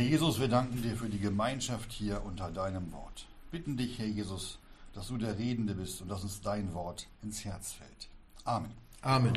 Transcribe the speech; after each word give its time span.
Herr 0.00 0.08
Jesus, 0.08 0.40
wir 0.40 0.48
danken 0.48 0.80
dir 0.80 0.96
für 0.96 1.10
die 1.10 1.18
Gemeinschaft 1.18 1.92
hier 1.92 2.24
unter 2.24 2.50
deinem 2.50 2.90
Wort. 2.90 3.26
Bitten 3.50 3.76
dich, 3.76 3.98
Herr 3.98 4.06
Jesus, 4.06 4.58
dass 4.94 5.08
du 5.08 5.18
der 5.18 5.38
Redende 5.38 5.74
bist 5.74 6.00
und 6.00 6.08
dass 6.08 6.22
uns 6.22 6.40
dein 6.40 6.72
Wort 6.72 7.06
ins 7.22 7.44
Herz 7.44 7.72
fällt. 7.72 8.08
Amen. 8.44 8.70
Amen. 9.02 9.34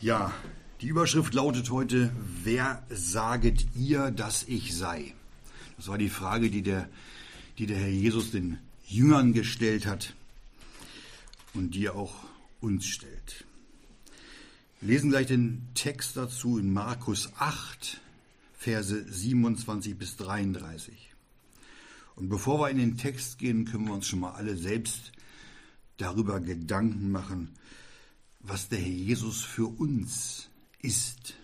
Ja, 0.00 0.32
die 0.80 0.86
Überschrift 0.86 1.34
lautet 1.34 1.68
heute, 1.72 2.12
wer 2.44 2.84
saget 2.88 3.66
ihr, 3.74 4.12
dass 4.12 4.44
ich 4.44 4.76
sei? 4.76 5.12
Das 5.76 5.88
war 5.88 5.98
die 5.98 6.08
Frage, 6.08 6.50
die 6.50 6.62
der, 6.62 6.88
die 7.58 7.66
der 7.66 7.78
Herr 7.78 7.88
Jesus 7.88 8.30
den 8.30 8.60
Jüngern 8.86 9.32
gestellt 9.32 9.86
hat 9.86 10.14
und 11.52 11.74
die 11.74 11.86
er 11.86 11.96
auch 11.96 12.14
uns 12.60 12.86
stellt. 12.86 13.44
Lesen 14.84 15.10
gleich 15.10 15.28
den 15.28 15.68
Text 15.74 16.16
dazu 16.16 16.58
in 16.58 16.72
Markus 16.72 17.30
8, 17.38 18.00
Verse 18.52 19.04
27 19.08 19.96
bis 19.96 20.16
33. 20.16 21.14
Und 22.16 22.28
bevor 22.28 22.58
wir 22.58 22.68
in 22.68 22.78
den 22.78 22.96
Text 22.96 23.38
gehen, 23.38 23.64
können 23.64 23.86
wir 23.86 23.94
uns 23.94 24.08
schon 24.08 24.18
mal 24.18 24.32
alle 24.32 24.56
selbst 24.56 25.12
darüber 25.98 26.40
Gedanken 26.40 27.12
machen, 27.12 27.50
was 28.40 28.70
der 28.70 28.80
Herr 28.80 28.88
Jesus 28.88 29.44
für 29.44 29.66
uns 29.66 30.48
ist 30.80 31.34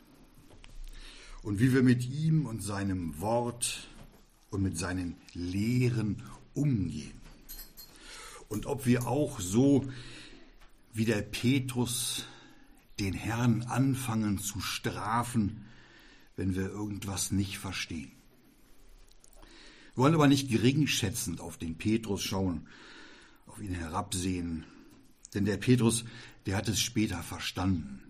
und 1.44 1.60
wie 1.60 1.72
wir 1.72 1.84
mit 1.84 2.08
ihm 2.08 2.44
und 2.44 2.60
seinem 2.60 3.20
Wort 3.20 3.86
und 4.50 4.62
mit 4.62 4.76
seinen 4.76 5.14
Lehren 5.32 6.24
umgehen. 6.54 7.20
Und 8.48 8.66
ob 8.66 8.84
wir 8.84 9.06
auch 9.06 9.38
so 9.38 9.88
wie 10.92 11.04
der 11.04 11.22
Petrus 11.22 12.24
den 13.00 13.14
Herrn 13.14 13.62
anfangen 13.62 14.38
zu 14.38 14.60
strafen, 14.60 15.64
wenn 16.36 16.54
wir 16.54 16.68
irgendwas 16.68 17.30
nicht 17.30 17.58
verstehen. 17.58 18.12
Wir 19.94 20.04
wollen 20.04 20.14
aber 20.14 20.28
nicht 20.28 20.48
geringschätzend 20.48 21.40
auf 21.40 21.58
den 21.58 21.76
Petrus 21.76 22.22
schauen, 22.22 22.68
auf 23.46 23.60
ihn 23.60 23.74
herabsehen, 23.74 24.64
denn 25.34 25.44
der 25.44 25.56
Petrus, 25.56 26.04
der 26.46 26.56
hat 26.56 26.68
es 26.68 26.80
später 26.80 27.22
verstanden. 27.22 28.02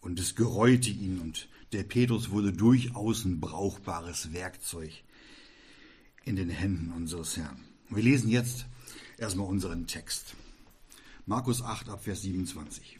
Und 0.00 0.18
es 0.18 0.34
gereute 0.34 0.90
ihn 0.90 1.20
und 1.20 1.48
der 1.72 1.84
Petrus 1.84 2.30
wurde 2.30 2.52
durchaus 2.52 3.24
ein 3.24 3.40
brauchbares 3.40 4.32
Werkzeug 4.32 4.92
in 6.24 6.36
den 6.36 6.48
Händen 6.48 6.90
unseres 6.92 7.36
Herrn. 7.36 7.64
Wir 7.90 8.02
lesen 8.02 8.30
jetzt 8.30 8.66
erstmal 9.18 9.46
unseren 9.46 9.86
Text. 9.86 10.34
Markus 11.26 11.62
8 11.62 11.90
ab 11.90 12.04
Vers 12.04 12.22
27. 12.22 12.99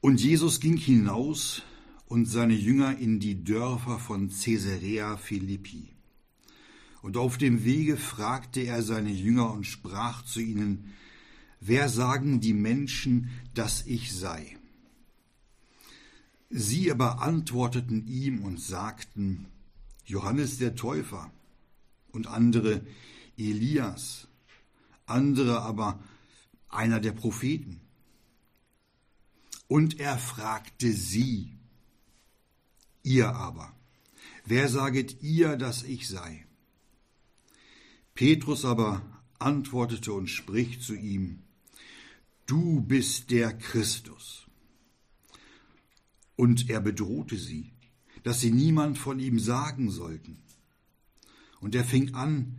Und 0.00 0.20
Jesus 0.20 0.60
ging 0.60 0.76
hinaus 0.76 1.62
und 2.06 2.26
seine 2.26 2.54
Jünger 2.54 2.96
in 2.98 3.18
die 3.18 3.42
Dörfer 3.42 3.98
von 3.98 4.30
Caesarea 4.30 5.16
Philippi. 5.16 5.88
Und 7.02 7.16
auf 7.16 7.36
dem 7.38 7.64
Wege 7.64 7.96
fragte 7.96 8.60
er 8.60 8.82
seine 8.82 9.10
Jünger 9.10 9.52
und 9.52 9.64
sprach 9.64 10.24
zu 10.24 10.40
ihnen, 10.40 10.94
Wer 11.60 11.88
sagen 11.88 12.40
die 12.40 12.52
Menschen, 12.52 13.30
dass 13.54 13.84
ich 13.86 14.14
sei? 14.14 14.56
Sie 16.50 16.90
aber 16.90 17.20
antworteten 17.20 18.06
ihm 18.06 18.44
und 18.44 18.60
sagten, 18.60 19.46
Johannes 20.04 20.58
der 20.58 20.76
Täufer 20.76 21.30
und 22.12 22.28
andere 22.28 22.80
Elias, 23.36 24.28
andere 25.04 25.62
aber 25.62 25.98
einer 26.68 27.00
der 27.00 27.12
Propheten. 27.12 27.80
Und 29.68 30.00
er 30.00 30.18
fragte 30.18 30.92
sie, 30.92 31.52
ihr 33.02 33.34
aber, 33.34 33.72
wer 34.44 34.68
saget 34.68 35.22
ihr, 35.22 35.56
dass 35.56 35.82
ich 35.82 36.08
sei? 36.08 36.46
Petrus 38.14 38.64
aber 38.64 39.02
antwortete 39.38 40.12
und 40.12 40.28
spricht 40.28 40.82
zu 40.82 40.94
ihm, 40.94 41.40
du 42.46 42.80
bist 42.80 43.30
der 43.30 43.56
Christus. 43.56 44.46
Und 46.34 46.70
er 46.70 46.80
bedrohte 46.80 47.36
sie, 47.36 47.72
dass 48.22 48.40
sie 48.40 48.50
niemand 48.50 48.98
von 48.98 49.20
ihm 49.20 49.38
sagen 49.38 49.90
sollten. 49.90 50.38
Und 51.60 51.74
er 51.74 51.84
fing 51.84 52.14
an, 52.14 52.56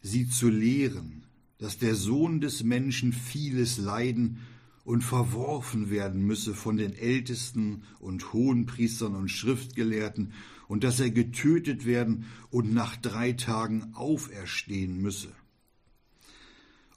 sie 0.00 0.28
zu 0.28 0.48
lehren, 0.48 1.24
dass 1.58 1.78
der 1.78 1.94
Sohn 1.94 2.40
des 2.40 2.62
Menschen 2.62 3.12
vieles 3.12 3.78
leiden 3.78 4.46
und 4.88 5.02
verworfen 5.02 5.90
werden 5.90 6.22
müsse 6.22 6.54
von 6.54 6.78
den 6.78 6.94
Ältesten 6.94 7.82
und 7.98 8.32
Hohenpriestern 8.32 9.16
und 9.16 9.28
Schriftgelehrten, 9.28 10.32
und 10.66 10.82
dass 10.82 10.98
er 10.98 11.10
getötet 11.10 11.84
werden 11.84 12.24
und 12.48 12.72
nach 12.72 12.96
drei 12.96 13.32
Tagen 13.32 13.92
auferstehen 13.92 14.96
müsse. 14.96 15.28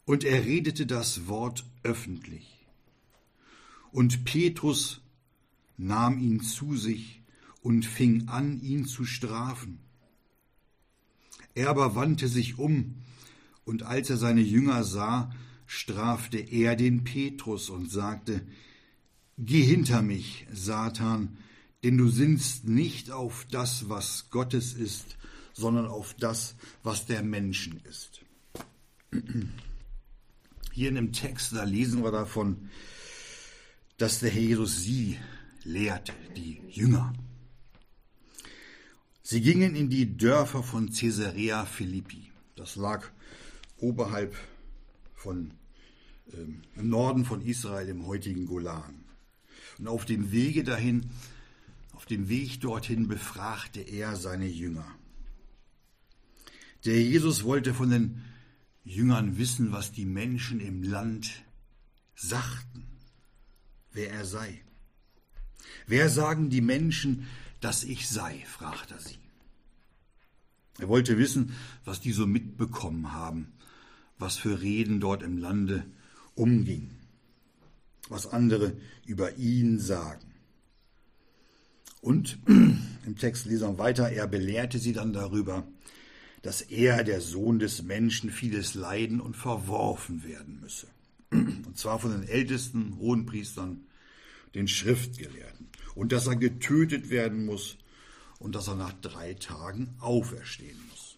Und 0.06 0.24
er 0.24 0.46
redete 0.46 0.86
das 0.86 1.28
Wort 1.28 1.66
öffentlich. 1.84 2.66
Und 3.92 4.24
Petrus 4.24 5.02
nahm 5.76 6.18
ihn 6.18 6.40
zu 6.40 6.78
sich 6.78 7.22
und 7.62 7.86
fing 7.86 8.30
an, 8.30 8.62
ihn 8.62 8.86
zu 8.86 9.04
strafen. 9.04 9.80
Er 11.56 11.70
aber 11.70 11.94
wandte 11.96 12.30
sich 12.30 12.58
um, 12.58 12.96
und 13.66 13.84
als 13.84 14.10
er 14.10 14.16
seine 14.16 14.40
Jünger 14.40 14.86
sah, 14.86 15.30
strafte 15.72 16.38
er 16.38 16.76
den 16.76 17.06
Petrus 17.06 17.70
und 17.70 17.90
sagte, 17.90 18.46
Geh 19.38 19.64
hinter 19.64 20.02
mich, 20.02 20.46
Satan, 20.52 21.38
denn 21.82 21.98
du 21.98 22.10
sinnst 22.10 22.66
nicht 22.66 23.10
auf 23.10 23.48
das, 23.50 23.88
was 23.88 24.30
Gottes 24.32 24.74
ist, 24.74 25.18
sondern 25.54 25.88
auf 25.88 26.14
das, 26.14 26.56
was 26.84 27.06
der 27.06 27.24
Menschen 27.24 27.80
ist. 27.90 28.20
Hier 30.74 30.90
in 30.90 30.96
dem 30.96 31.14
Text, 31.14 31.54
da 31.54 31.64
lesen 31.64 32.04
wir 32.04 32.12
davon, 32.12 32.70
dass 33.98 34.20
der 34.20 34.30
Herr 34.30 34.42
Jesus 34.42 34.82
sie 34.82 35.18
lehrte, 35.64 36.12
die 36.36 36.62
Jünger. 36.68 37.14
Sie 39.24 39.40
gingen 39.40 39.74
in 39.76 39.90
die 39.90 40.18
Dörfer 40.18 40.64
von 40.64 40.92
Caesarea 40.92 41.66
Philippi. 41.66 42.30
Das 42.58 42.76
lag 42.76 43.08
oberhalb 43.78 44.36
von 45.16 45.54
im 46.34 46.90
Norden 46.90 47.26
von 47.26 47.42
Israel, 47.42 47.88
im 47.90 48.06
heutigen 48.06 48.46
Golan. 48.46 49.04
Und 49.78 49.88
auf 49.88 50.06
dem 50.06 50.32
Wege 50.32 50.64
dahin, 50.64 51.10
auf 51.94 52.06
dem 52.06 52.30
Weg 52.30 52.62
dorthin 52.62 53.08
befragte 53.08 53.82
er 53.82 54.16
seine 54.16 54.48
Jünger. 54.48 54.86
Der 56.86 57.02
Jesus 57.02 57.44
wollte 57.44 57.74
von 57.74 57.90
den 57.90 58.22
Jüngern 58.84 59.38
wissen, 59.38 59.72
was 59.72 59.92
die 59.92 60.06
Menschen 60.06 60.60
im 60.60 60.84
Land 60.84 61.44
sagten, 62.16 62.84
wer 63.94 64.12
er 64.12 64.26
sei. 64.26 64.62
Wer 65.86 66.10
sagen 66.10 66.50
die 66.50 66.62
Menschen, 66.62 67.28
dass 67.60 67.84
ich 67.84 68.10
sei, 68.10 68.44
fragte 68.48 68.96
er 68.96 69.00
sie. 69.00 69.20
Er 70.80 70.88
wollte 70.88 71.18
wissen, 71.18 71.54
was 71.86 72.02
die 72.02 72.12
so 72.12 72.26
mitbekommen 72.26 73.12
haben, 73.12 73.52
was 74.18 74.38
für 74.38 74.62
Reden 74.62 75.00
dort 75.00 75.22
im 75.22 75.38
Lande 75.38 75.86
umging, 76.36 76.92
was 78.10 78.28
andere 78.28 78.78
über 79.06 79.38
ihn 79.38 79.80
sagen. 79.80 80.34
Und 82.02 82.40
im 82.48 83.18
Text 83.18 83.46
lesen 83.46 83.70
wir 83.70 83.78
weiter, 83.78 84.10
er 84.10 84.28
belehrte 84.28 84.80
sie 84.80 84.94
dann 84.94 85.14
darüber, 85.14 85.68
dass 86.42 86.62
er, 86.62 87.04
der 87.04 87.22
Sohn 87.22 87.60
des 87.60 87.84
Menschen, 87.84 88.32
vieles 88.32 88.74
leiden 88.74 89.22
und 89.22 89.36
verworfen 89.36 90.24
werden 90.24 90.60
müsse. 90.60 90.88
Und 91.32 91.78
zwar 91.78 92.00
von 92.00 92.12
den 92.12 92.28
ältesten 92.28 92.98
Hohenpriestern, 92.98 93.86
den 94.56 94.68
Schriftgelehrten. 94.68 95.70
Und 95.94 96.12
dass 96.12 96.28
er 96.28 96.36
getötet 96.36 97.10
werden 97.10 97.46
muss 97.46 97.78
und 98.40 98.56
dass 98.56 98.68
er 98.68 98.76
nach 98.76 98.94
drei 98.94 99.36
Tagen 99.36 99.94
auferstehen 100.00 100.78
muss. 100.90 101.18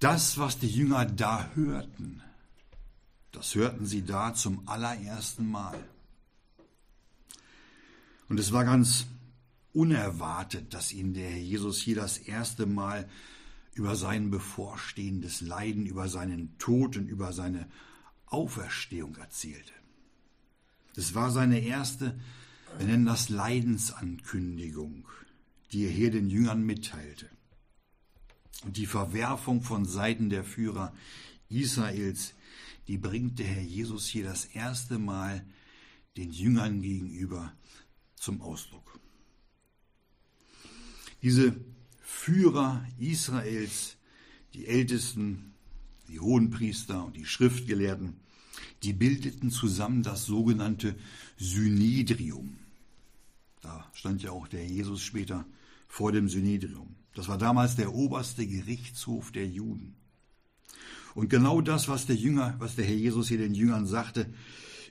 Das, 0.00 0.38
was 0.38 0.58
die 0.58 0.68
Jünger 0.68 1.04
da 1.04 1.50
hörten, 1.54 2.22
das 3.32 3.54
hörten 3.54 3.86
sie 3.86 4.02
da 4.02 4.34
zum 4.34 4.68
allerersten 4.68 5.50
Mal. 5.50 5.78
Und 8.28 8.38
es 8.38 8.52
war 8.52 8.64
ganz 8.64 9.06
unerwartet, 9.72 10.74
dass 10.74 10.92
ihnen 10.92 11.14
der 11.14 11.30
Herr 11.30 11.38
Jesus 11.38 11.80
hier 11.80 11.96
das 11.96 12.18
erste 12.18 12.66
Mal 12.66 13.08
über 13.74 13.96
sein 13.96 14.30
bevorstehendes 14.30 15.40
Leiden, 15.40 15.86
über 15.86 16.08
seinen 16.08 16.56
Tod 16.58 16.96
und 16.96 17.08
über 17.08 17.32
seine 17.32 17.68
Auferstehung 18.26 19.16
erzählte. 19.16 19.72
Es 20.96 21.14
war 21.14 21.30
seine 21.30 21.60
erste, 21.60 22.18
wir 22.78 22.86
nennen 22.86 23.06
das 23.06 23.28
Leidensankündigung, 23.28 25.08
die 25.72 25.84
er 25.84 25.90
hier 25.90 26.10
den 26.10 26.30
Jüngern 26.30 26.64
mitteilte. 26.64 27.28
Und 28.64 28.76
die 28.76 28.86
Verwerfung 28.86 29.62
von 29.62 29.84
Seiten 29.84 30.30
der 30.30 30.44
Führer 30.44 30.92
Israels 31.48 32.34
die 32.90 32.98
bringt 32.98 33.38
der 33.38 33.46
Herr 33.46 33.62
Jesus 33.62 34.08
hier 34.08 34.24
das 34.24 34.46
erste 34.46 34.98
Mal 34.98 35.46
den 36.16 36.32
Jüngern 36.32 36.82
gegenüber 36.82 37.52
zum 38.16 38.40
Ausdruck. 38.40 38.98
Diese 41.22 41.54
Führer 42.00 42.84
Israels, 42.98 43.96
die 44.54 44.66
Ältesten, 44.66 45.54
die 46.08 46.18
Hohenpriester 46.18 47.04
und 47.04 47.14
die 47.14 47.26
Schriftgelehrten, 47.26 48.16
die 48.82 48.92
bildeten 48.92 49.52
zusammen 49.52 50.02
das 50.02 50.24
sogenannte 50.24 50.96
Synedrium. 51.36 52.58
Da 53.60 53.88
stand 53.94 54.20
ja 54.24 54.32
auch 54.32 54.48
der 54.48 54.66
Jesus 54.66 55.00
später 55.00 55.46
vor 55.86 56.10
dem 56.10 56.28
Synedrium. 56.28 56.96
Das 57.14 57.28
war 57.28 57.38
damals 57.38 57.76
der 57.76 57.94
oberste 57.94 58.48
Gerichtshof 58.48 59.30
der 59.30 59.46
Juden. 59.46 59.94
Und 61.14 61.28
genau 61.28 61.60
das, 61.60 61.88
was 61.88 62.06
der 62.06 62.16
Jünger, 62.16 62.54
was 62.58 62.76
der 62.76 62.84
Herr 62.84 62.94
Jesus 62.94 63.28
hier 63.28 63.38
den 63.38 63.54
Jüngern 63.54 63.86
sagte, 63.86 64.32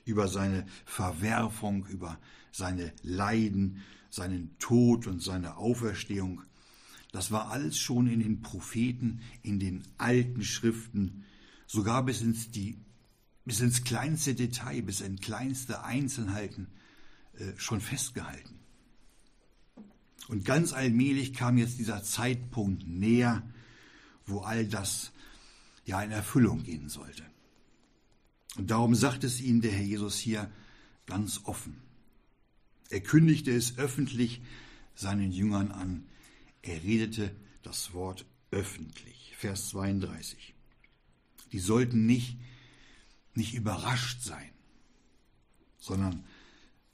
über 0.04 0.28
seine 0.28 0.66
Verwerfung, 0.84 1.86
über 1.86 2.18
seine 2.52 2.92
Leiden, 3.02 3.82
seinen 4.10 4.56
Tod 4.58 5.06
und 5.06 5.22
seine 5.22 5.56
Auferstehung, 5.56 6.42
das 7.12 7.30
war 7.30 7.50
alles 7.50 7.78
schon 7.78 8.06
in 8.06 8.20
den 8.20 8.40
Propheten, 8.40 9.20
in 9.42 9.58
den 9.58 9.82
alten 9.98 10.42
Schriften, 10.44 11.24
sogar 11.66 12.04
bis 12.04 12.20
ins, 12.20 12.50
die, 12.50 12.78
bis 13.44 13.60
ins 13.60 13.84
kleinste 13.84 14.34
Detail, 14.34 14.82
bis 14.82 15.00
in 15.00 15.18
kleinste 15.18 15.82
Einzelheiten 15.82 16.68
äh, 17.34 17.52
schon 17.56 17.80
festgehalten. 17.80 18.60
Und 20.28 20.44
ganz 20.44 20.72
allmählich 20.72 21.34
kam 21.34 21.58
jetzt 21.58 21.78
dieser 21.78 22.04
Zeitpunkt 22.04 22.86
näher, 22.86 23.42
wo 24.26 24.40
all 24.40 24.64
das 24.66 25.10
ja 25.90 26.02
in 26.02 26.12
Erfüllung 26.12 26.62
gehen 26.62 26.88
sollte. 26.88 27.24
Und 28.56 28.70
darum 28.70 28.94
sagt 28.94 29.24
es 29.24 29.40
ihnen 29.40 29.60
der 29.60 29.72
Herr 29.72 29.84
Jesus 29.84 30.18
hier 30.18 30.50
ganz 31.06 31.40
offen. 31.44 31.82
Er 32.90 33.00
kündigte 33.00 33.50
es 33.50 33.76
öffentlich 33.76 34.40
seinen 34.94 35.32
Jüngern 35.32 35.72
an. 35.72 36.06
Er 36.62 36.82
redete 36.82 37.34
das 37.62 37.92
Wort 37.92 38.24
öffentlich. 38.50 39.34
Vers 39.36 39.70
32. 39.70 40.54
Die 41.52 41.58
sollten 41.58 42.06
nicht, 42.06 42.38
nicht 43.34 43.54
überrascht 43.54 44.22
sein, 44.22 44.50
sondern 45.78 46.24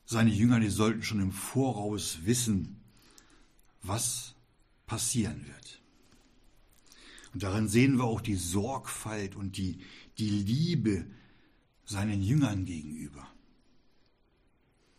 seine 0.07 0.31
Jünger, 0.31 0.61
die 0.61 0.71
sollten 0.71 1.03
schon 1.03 1.21
im 1.21 1.33
Voraus 1.33 2.21
wissen, 2.25 2.81
was 3.83 4.35
passieren 4.87 5.47
wird. 5.47 5.83
Und 7.37 7.43
daran 7.43 7.69
sehen 7.69 7.99
wir 7.99 8.05
auch 8.05 8.23
die 8.23 8.35
Sorgfalt 8.35 9.37
und 9.37 9.59
die, 9.59 9.77
die 10.17 10.31
Liebe 10.31 11.05
seinen 11.85 12.23
Jüngern 12.23 12.65
gegenüber. 12.65 13.29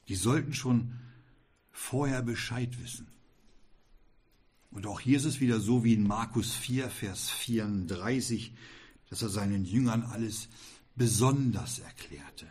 Die 0.07 0.13
sollten 0.13 0.54
schon 0.54 0.94
vorher 1.72 2.22
Bescheid 2.22 2.80
wissen. 2.80 3.07
Und 4.69 4.86
auch 4.86 5.00
hier 5.00 5.18
ist 5.18 5.25
es 5.25 5.39
wieder 5.39 5.60
so 5.60 5.84
wie 5.84 5.95
in 5.95 6.06
Markus 6.06 6.54
4, 6.54 6.92
Vers 6.92 7.28
34, 7.31 8.54
dass 9.10 9.24
er 9.24 9.30
seinen 9.30 9.66
Jüngern 9.66 10.04
alles 10.04 10.48
besonders 10.95 11.80
erklärte. 11.80 12.45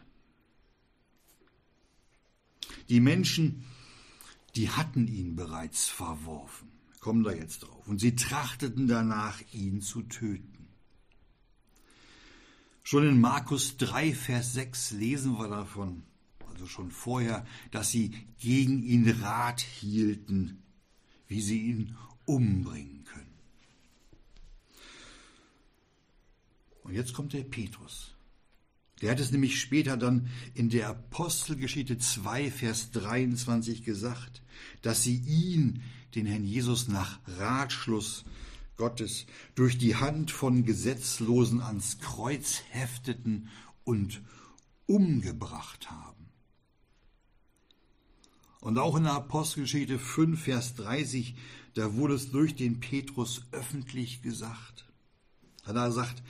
Die 2.88 2.98
Menschen, 2.98 3.64
die 4.56 4.68
hatten 4.68 5.06
ihn 5.06 5.36
bereits 5.36 5.86
verworfen, 5.86 6.75
kommen 7.06 7.22
da 7.22 7.30
jetzt 7.30 7.62
drauf, 7.62 7.86
und 7.86 8.00
sie 8.00 8.16
trachteten 8.16 8.88
danach, 8.88 9.40
ihn 9.52 9.80
zu 9.80 10.02
töten. 10.02 10.66
Schon 12.82 13.08
in 13.08 13.20
Markus 13.20 13.76
3, 13.76 14.12
Vers 14.12 14.54
6 14.54 14.90
lesen 14.90 15.38
wir 15.38 15.46
davon, 15.46 16.02
also 16.48 16.66
schon 16.66 16.90
vorher, 16.90 17.46
dass 17.70 17.92
sie 17.92 18.10
gegen 18.40 18.82
ihn 18.82 19.08
Rat 19.08 19.60
hielten, 19.60 20.64
wie 21.28 21.40
sie 21.40 21.60
ihn 21.60 21.96
umbringen 22.24 23.04
können. 23.04 23.38
Und 26.82 26.92
jetzt 26.92 27.14
kommt 27.14 27.34
der 27.34 27.44
Petrus. 27.44 28.15
Der 29.02 29.10
hat 29.10 29.20
es 29.20 29.31
nämlich 29.31 29.60
später 29.60 29.96
dann 29.96 30.28
in 30.54 30.70
der 30.70 30.88
Apostelgeschichte 30.88 31.98
2, 31.98 32.50
Vers 32.50 32.90
23 32.93 33.84
gesagt, 33.84 34.43
dass 34.82 35.02
sie 35.02 35.16
ihn, 35.16 35.82
den 36.14 36.26
Herrn 36.26 36.44
Jesus, 36.44 36.88
nach 36.88 37.19
Ratschluss 37.38 38.25
Gottes 38.76 39.26
durch 39.54 39.78
die 39.78 39.96
Hand 39.96 40.31
von 40.31 40.64
Gesetzlosen 40.64 41.60
ans 41.60 41.98
Kreuz 41.98 42.62
hefteten 42.70 43.48
und 43.84 44.22
umgebracht 44.87 45.90
haben. 45.90 46.16
Und 48.60 48.78
auch 48.78 48.96
in 48.96 49.04
der 49.04 49.12
Apostelgeschichte 49.12 49.99
5, 49.99 50.42
Vers 50.42 50.75
30, 50.75 51.37
da 51.75 51.94
wurde 51.94 52.14
es 52.14 52.31
durch 52.31 52.56
den 52.56 52.81
Petrus 52.81 53.42
öffentlich 53.52 54.22
gesagt. 54.22 54.87
Da 55.64 55.72
er 55.72 55.92
sagt, 55.92 56.22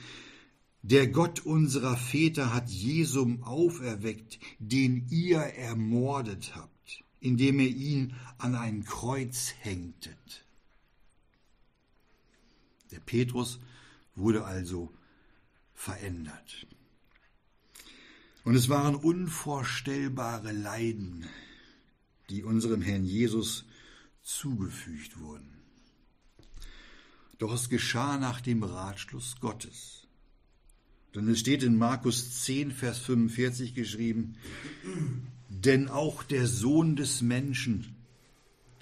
der 0.89 1.07
Gott 1.07 1.41
unserer 1.41 1.97
Väter 1.97 2.53
hat 2.53 2.69
Jesum 2.69 3.43
auferweckt, 3.43 4.39
den 4.57 5.05
ihr 5.09 5.39
ermordet 5.39 6.55
habt, 6.55 7.03
indem 7.19 7.59
ihr 7.59 7.67
ihn 7.67 8.15
an 8.37 8.55
ein 8.55 8.85
Kreuz 8.85 9.53
hängtet. 9.59 10.45
Der 12.91 13.01
Petrus 13.01 13.59
wurde 14.15 14.45
also 14.45 14.93
verändert. 15.73 16.65
Und 18.45 18.55
es 18.55 18.69
waren 18.69 18.95
unvorstellbare 18.95 20.53
Leiden, 20.53 21.25
die 22.29 22.43
unserem 22.43 22.81
Herrn 22.81 23.03
Jesus 23.03 23.65
zugefügt 24.23 25.19
wurden. 25.19 25.51
Doch 27.39 27.53
es 27.53 27.67
geschah 27.67 28.17
nach 28.17 28.39
dem 28.39 28.63
Ratschluss 28.63 29.35
Gottes. 29.41 29.96
Denn 31.15 31.27
es 31.29 31.39
steht 31.39 31.63
in 31.63 31.77
Markus 31.77 32.43
10, 32.43 32.71
Vers 32.71 32.99
45 32.99 33.73
geschrieben, 33.73 34.35
denn 35.49 35.87
auch 35.87 36.23
der 36.23 36.47
Sohn 36.47 36.95
des 36.95 37.21
Menschen 37.21 37.97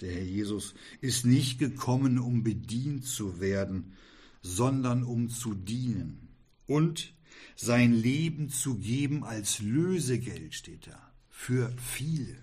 der 0.00 0.12
Herr 0.12 0.22
Jesus, 0.22 0.74
ist 1.00 1.24
nicht 1.24 1.58
gekommen, 1.58 2.18
um 2.18 2.42
bedient 2.42 3.04
zu 3.04 3.40
werden, 3.40 3.92
sondern 4.42 5.04
um 5.04 5.28
zu 5.28 5.54
dienen 5.54 6.28
und 6.66 7.14
sein 7.54 7.92
Leben 7.92 8.48
zu 8.48 8.76
geben 8.76 9.24
als 9.24 9.60
Lösegeld, 9.60 10.54
steht 10.54 10.86
da, 10.86 11.12
für 11.30 11.72
viele. 11.78 12.36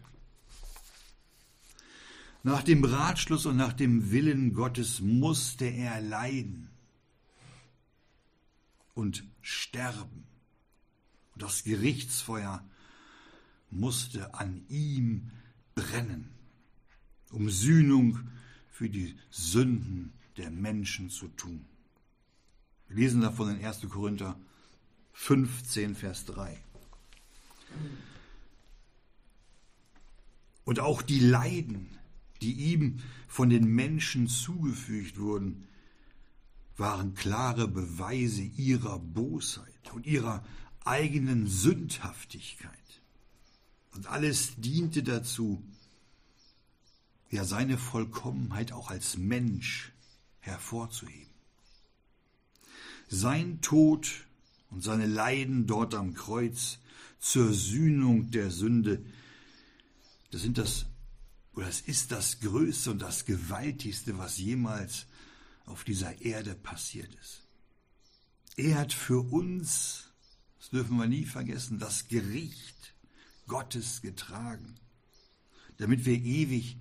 Nach 2.41 2.63
dem 2.63 2.84
Ratschluss 2.84 3.46
und 3.46 3.55
nach 3.55 3.74
dem 3.74 4.12
Willen 4.12 4.53
Gottes 4.53 5.00
musste 5.00 5.65
er 5.65 6.01
leiden 6.01 6.69
und 8.93 9.23
sterben. 9.41 10.25
Und 11.33 11.41
das 11.41 11.63
Gerichtsfeuer 11.63 12.63
musste 13.69 14.33
an 14.33 14.65
ihm 14.69 15.31
brennen 15.75 16.33
um 17.33 17.50
Sühnung 17.50 18.19
für 18.69 18.89
die 18.89 19.15
Sünden 19.29 20.13
der 20.38 20.51
Menschen 20.51 21.09
zu 21.09 21.27
tun. 21.29 21.65
Wir 22.88 22.97
lesen 22.97 23.21
davon 23.21 23.57
in 23.57 23.65
1. 23.65 23.89
Korinther 23.89 24.39
15, 25.13 25.95
Vers 25.95 26.25
3. 26.25 26.57
Und 30.63 30.79
auch 30.79 31.01
die 31.01 31.19
Leiden, 31.19 31.97
die 32.41 32.53
ihm 32.53 33.00
von 33.27 33.50
den 33.50 33.65
Menschen 33.65 34.27
zugefügt 34.27 35.19
wurden, 35.19 35.67
waren 36.77 37.13
klare 37.13 37.68
Beweise 37.68 38.42
ihrer 38.42 39.00
Bosheit 39.00 39.94
und 39.94 40.06
ihrer 40.06 40.44
eigenen 40.84 41.48
Sündhaftigkeit. 41.48 42.72
Und 43.92 44.08
alles 44.08 44.53
diente 44.58 45.03
dazu, 45.03 45.63
ja 47.30 47.46
seine 47.46 47.77
Vollkommenheit 47.77 48.72
auch 48.72 48.89
als 48.89 49.18
Mensch 49.18 49.92
hervorzuheben. 50.39 51.34
Sein 53.10 53.62
Tod 53.62 54.25
und 54.70 54.84
seine 54.84 55.08
Leiden 55.08 55.68
dort 55.68 55.96
am 55.96 56.13
Kreuz 56.13 56.80
zur 57.20 57.53
Sühnung 57.53 58.32
der 58.32 58.51
Sünde, 58.51 59.03
das 60.32 60.42
sind 60.42 60.58
das 60.58 60.86
oder 61.56 61.68
das 61.68 61.82
ist 61.82 62.12
das 62.12 62.39
Größte 62.39 62.92
und 62.92 63.00
das 63.00 63.25
Gewaltigste, 63.25 64.18
was 64.18 64.38
jemals 64.39 65.06
auf 65.65 65.84
dieser 65.84 66.22
Erde 66.22 66.55
passiert 66.55 67.13
ist. 67.15 67.48
Er 68.55 68.77
hat 68.79 68.93
für 68.93 69.20
uns, 69.20 70.12
das 70.60 70.70
dürfen 70.70 70.98
wir 70.98 71.08
nie 71.08 71.25
vergessen, 71.25 71.79
das 71.79 72.08
Gericht 72.08 72.93
Gottes 73.48 74.01
getragen, 74.01 74.75
damit 75.77 76.05
wir 76.05 76.15
ewig 76.15 76.77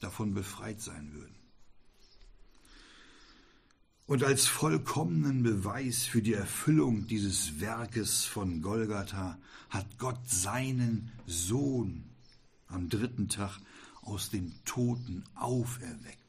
davon 0.00 0.34
befreit 0.34 0.80
sein 0.80 1.12
würden. 1.12 1.34
Und 4.06 4.24
als 4.24 4.46
vollkommenen 4.46 5.42
Beweis 5.42 6.06
für 6.06 6.22
die 6.22 6.32
Erfüllung 6.32 7.06
dieses 7.06 7.60
Werkes 7.60 8.24
von 8.24 8.62
Golgatha 8.62 9.38
hat 9.68 9.98
Gott 9.98 10.28
seinen 10.28 11.12
Sohn 11.26 12.04
am 12.68 12.88
dritten 12.88 13.28
Tag 13.28 13.60
aus 14.00 14.30
den 14.30 14.54
Toten 14.64 15.24
auferweckt 15.34 16.27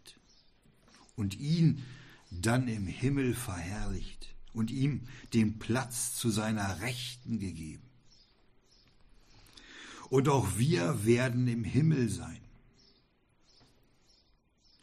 und 1.20 1.38
ihn 1.38 1.84
dann 2.32 2.70
im 2.70 2.88
Himmel 2.88 3.36
verherrlicht 3.36 4.34
und 4.54 4.72
ihm 4.72 5.06
den 5.34 5.60
Platz 5.60 6.16
zu 6.16 6.30
seiner 6.30 6.80
Rechten 6.80 7.40
gegeben. 7.40 7.84
Und 10.10 10.30
auch 10.30 10.58
wir 10.58 11.06
werden 11.06 11.48
im 11.50 11.66
Himmel 11.66 12.10
sein. 12.10 12.40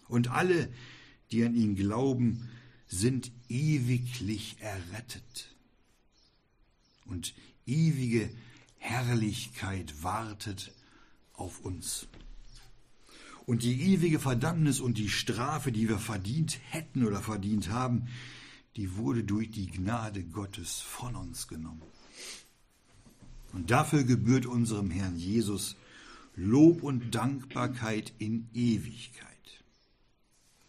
Und 0.09 0.28
alle, 0.28 0.71
die 1.33 1.43
an 1.43 1.55
ihn 1.55 1.75
glauben, 1.75 2.50
sind 2.87 3.33
ewiglich 3.49 4.59
errettet. 4.61 5.57
Und 7.07 7.35
ewige 7.64 8.28
Herrlichkeit 8.76 10.02
wartet 10.02 10.71
auf 11.33 11.61
uns. 11.61 12.07
Und 13.47 13.62
die 13.62 13.93
ewige 13.93 14.19
Verdammnis 14.19 14.81
und 14.81 14.99
die 14.99 15.09
Strafe, 15.09 15.73
die 15.73 15.88
wir 15.88 15.99
verdient 15.99 16.59
hätten 16.71 17.07
oder 17.07 17.23
verdient 17.23 17.71
haben, 17.71 18.09
die 18.75 18.97
wurde 18.97 19.25
durch 19.25 19.50
die 19.50 19.69
Gnade 19.69 20.25
Gottes 20.25 20.81
von 20.81 21.15
uns 21.15 21.49
genommen. 21.49 21.83
Und 23.53 23.71
dafür 23.71 24.05
gebührt 24.05 24.47
unserem 24.47 24.91
Herrn 24.91 25.17
Jesus 25.17 25.76
Lob 26.35 26.83
und 26.83 27.15
Dankbarkeit 27.15 28.12
in 28.19 28.50
Ewigkeit. 28.53 29.26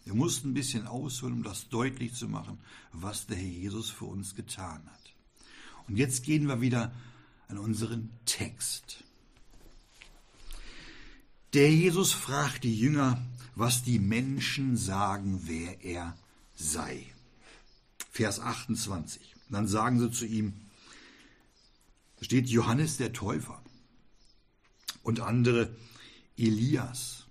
Wir 0.05 0.13
mussten 0.13 0.51
ein 0.51 0.53
bisschen 0.53 0.87
ausholen, 0.87 1.33
um 1.33 1.43
das 1.43 1.67
deutlich 1.67 2.13
zu 2.13 2.29
machen, 2.29 2.59
was 2.93 3.27
der 3.27 3.35
Herr 3.35 3.45
Jesus 3.45 3.89
für 3.89 4.05
uns 4.05 4.35
getan 4.35 4.81
hat. 4.85 5.13
Und 5.89 5.97
jetzt 5.97 6.23
gehen 6.23 6.47
wir 6.47 6.61
wieder 6.61 6.93
an 7.49 7.57
unseren 7.57 8.09
Text. 8.25 9.03
Der 11.53 11.71
Jesus 11.71 12.11
fragt 12.11 12.63
die 12.63 12.77
Jünger, 12.77 13.21
was 13.55 13.83
die 13.83 13.99
Menschen 13.99 14.77
sagen, 14.77 15.41
wer 15.45 15.83
er 15.83 16.17
sei. 16.55 17.05
Vers 18.11 18.39
28. 18.39 19.35
dann 19.49 19.67
sagen 19.67 19.99
sie 19.99 20.11
zu 20.11 20.25
ihm, 20.25 20.53
steht 22.21 22.49
Johannes 22.49 22.97
der 22.97 23.13
Täufer 23.13 23.61
und 25.03 25.21
andere 25.21 25.75
Elias, 26.35 27.25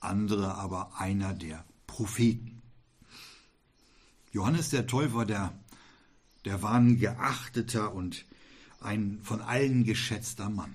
andere 0.00 0.54
aber 0.54 1.00
einer 1.00 1.34
der 1.34 1.64
Propheten. 1.86 2.62
Johannes 4.32 4.70
der 4.70 4.86
Täufer, 4.86 5.26
der, 5.26 5.52
der 6.44 6.62
war 6.62 6.74
ein 6.74 6.98
geachteter 6.98 7.92
und 7.92 8.24
ein 8.80 9.20
von 9.22 9.40
allen 9.40 9.84
geschätzter 9.84 10.48
Mann. 10.48 10.74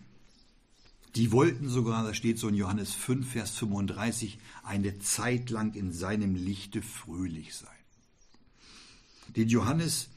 Die 1.18 1.32
wollten 1.32 1.68
sogar, 1.68 2.04
da 2.04 2.14
steht 2.14 2.38
so 2.38 2.48
in 2.48 2.54
Johannes 2.54 2.94
5, 2.94 3.32
Vers 3.32 3.50
35, 3.58 4.38
eine 4.62 5.00
Zeit 5.00 5.50
lang 5.50 5.74
in 5.74 5.92
seinem 5.92 6.36
Lichte 6.36 6.84
fröhlich 6.84 7.56
sein. 7.56 7.72
Den 9.36 9.50
Johannes, 9.50 10.10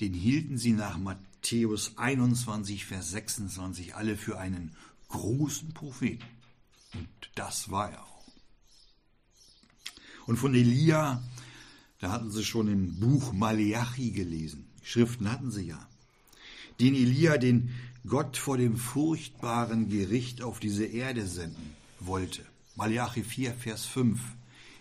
den 0.00 0.12
hielten 0.12 0.58
sie 0.58 0.72
nach 0.72 0.98
Matthäus 0.98 1.98
21, 1.98 2.84
Vers 2.84 3.10
26 3.12 3.94
alle 3.94 4.16
für 4.16 4.36
einen 4.36 4.74
großen 5.06 5.72
Propheten. 5.72 6.26
Und 6.94 7.08
das 7.36 7.70
war 7.70 7.92
er 7.92 8.02
auch. 8.02 8.24
Und 10.26 10.36
von 10.36 10.52
Elia, 10.56 11.22
da 12.00 12.10
hatten 12.10 12.32
sie 12.32 12.44
schon 12.44 12.66
im 12.66 12.98
Buch 12.98 13.32
Maleachi 13.32 14.10
gelesen. 14.10 14.66
Schriften 14.82 15.30
hatten 15.30 15.52
sie 15.52 15.68
ja. 15.68 15.88
Den 16.80 16.94
Elia, 16.94 17.38
den 17.38 17.70
Gott 18.06 18.36
vor 18.36 18.58
dem 18.58 18.76
furchtbaren 18.76 19.88
Gericht 19.88 20.42
auf 20.42 20.60
diese 20.60 20.84
Erde 20.84 21.26
senden 21.26 21.74
wollte. 22.00 22.44
Maleachi 22.76 23.22
4, 23.22 23.54
Vers 23.54 23.84
5 23.86 24.20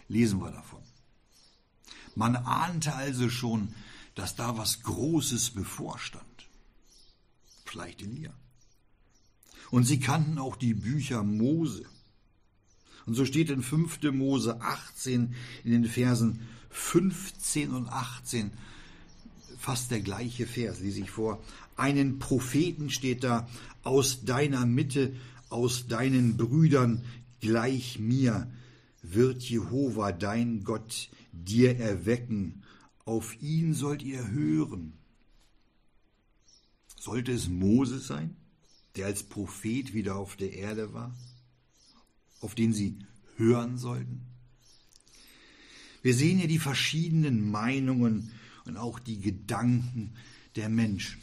lesen 0.08 0.42
wir 0.42 0.52
davon. 0.52 0.82
Man 2.16 2.36
ahnte 2.36 2.94
also 2.94 3.30
schon, 3.30 3.74
dass 4.16 4.36
da 4.36 4.58
was 4.58 4.84
Großes 4.84 5.52
bevorstand. 5.52 6.24
Vielleicht 7.66 8.02
Elia. 8.02 8.34
Und 9.72 9.86
sie 9.86 10.00
kannten 10.00 10.38
auch 10.38 10.56
die 10.56 10.74
Bücher 10.74 11.24
Mose. 11.24 11.86
Und 13.06 13.16
so 13.16 13.26
steht 13.26 13.50
in 13.50 13.64
5. 13.64 14.04
Mose 14.12 14.62
18 14.62 15.34
in 15.64 15.72
den 15.72 15.86
Versen 15.86 16.48
15 16.70 17.72
und 17.72 17.90
18 17.90 18.52
fast 19.63 19.91
der 19.91 20.01
gleiche 20.01 20.46
Vers, 20.46 20.82
lese 20.82 21.00
ich 21.00 21.10
vor. 21.10 21.41
Einen 21.77 22.20
Propheten 22.20 22.89
steht 22.89 23.24
da, 23.24 23.48
aus 23.84 24.25
deiner 24.25 24.65
Mitte, 24.65 25.15
aus 25.50 25.88
deinen 25.88 26.36
Brüdern 26.36 27.05
gleich 27.39 27.98
mir 27.98 28.51
wird 29.01 29.41
Jehova 29.43 30.12
dein 30.12 30.65
Gott 30.65 31.10
dir 31.32 31.77
erwecken, 31.79 32.63
auf 33.05 33.41
ihn 33.41 33.74
sollt 33.74 34.01
ihr 34.01 34.32
hören. 34.32 34.93
Sollte 37.00 37.32
es 37.32 37.48
Moses 37.48 38.08
sein, 38.08 38.36
der 38.98 39.05
als 39.05 39.24
Prophet 39.24 39.93
wieder 39.93 40.17
auf 40.17 40.36
der 40.36 40.51
Erde 40.53 40.93
war? 40.93 41.15
auf 42.43 42.55
den 42.55 42.74
sie 42.74 42.98
hören 43.38 43.77
sollten? 43.77 44.22
Wir 46.01 46.13
sehen 46.13 46.38
hier 46.38 46.50
die 46.50 46.60
verschiedenen 46.60 47.50
Meinungen 47.50 48.32
und 48.65 48.77
auch 48.77 49.00
die 49.00 49.20
Gedanken 49.20 50.13
der 50.55 50.70
Menschen. 50.70 51.22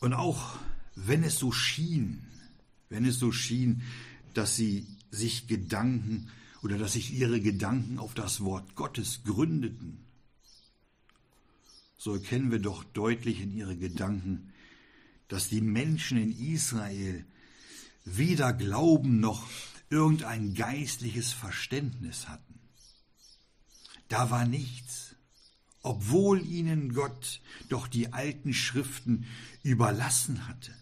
Und 0.00 0.12
auch 0.12 0.58
wenn 0.94 1.24
es 1.24 1.38
so 1.38 1.52
schien, 1.52 2.26
wenn 2.88 3.04
es 3.04 3.18
so 3.18 3.32
schien, 3.32 3.82
dass 4.34 4.56
sie 4.56 4.86
sich 5.10 5.46
Gedanken 5.46 6.30
oder 6.62 6.78
dass 6.78 6.92
sich 6.92 7.12
ihre 7.12 7.40
Gedanken 7.40 7.98
auf 7.98 8.14
das 8.14 8.40
Wort 8.40 8.74
Gottes 8.74 9.22
gründeten, 9.24 9.98
so 11.96 12.14
erkennen 12.14 12.52
wir 12.52 12.60
doch 12.60 12.84
deutlich 12.84 13.40
in 13.40 13.52
ihre 13.52 13.76
Gedanken, 13.76 14.52
dass 15.26 15.48
die 15.48 15.60
Menschen 15.60 16.16
in 16.16 16.38
Israel 16.54 17.24
weder 18.04 18.52
Glauben 18.52 19.20
noch 19.20 19.48
irgendein 19.90 20.54
geistliches 20.54 21.32
Verständnis 21.32 22.28
hatten. 22.28 22.47
Da 24.08 24.30
war 24.30 24.46
nichts, 24.46 25.14
obwohl 25.82 26.44
ihnen 26.44 26.94
Gott 26.94 27.40
doch 27.68 27.86
die 27.86 28.12
alten 28.12 28.52
Schriften 28.54 29.26
überlassen 29.62 30.48
hatte. 30.48 30.74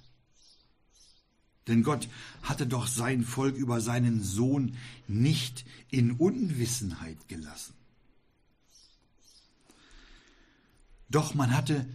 Denn 1.66 1.83
Gott 1.83 2.09
hatte 2.42 2.66
doch 2.66 2.87
sein 2.87 3.25
Volk 3.25 3.56
über 3.56 3.80
seinen 3.80 4.23
Sohn 4.23 4.76
nicht 5.09 5.64
in 5.90 6.12
Unwissenheit 6.12 7.28
gelassen. 7.28 7.75
Doch 11.09 11.35
man 11.35 11.56
hatte 11.56 11.87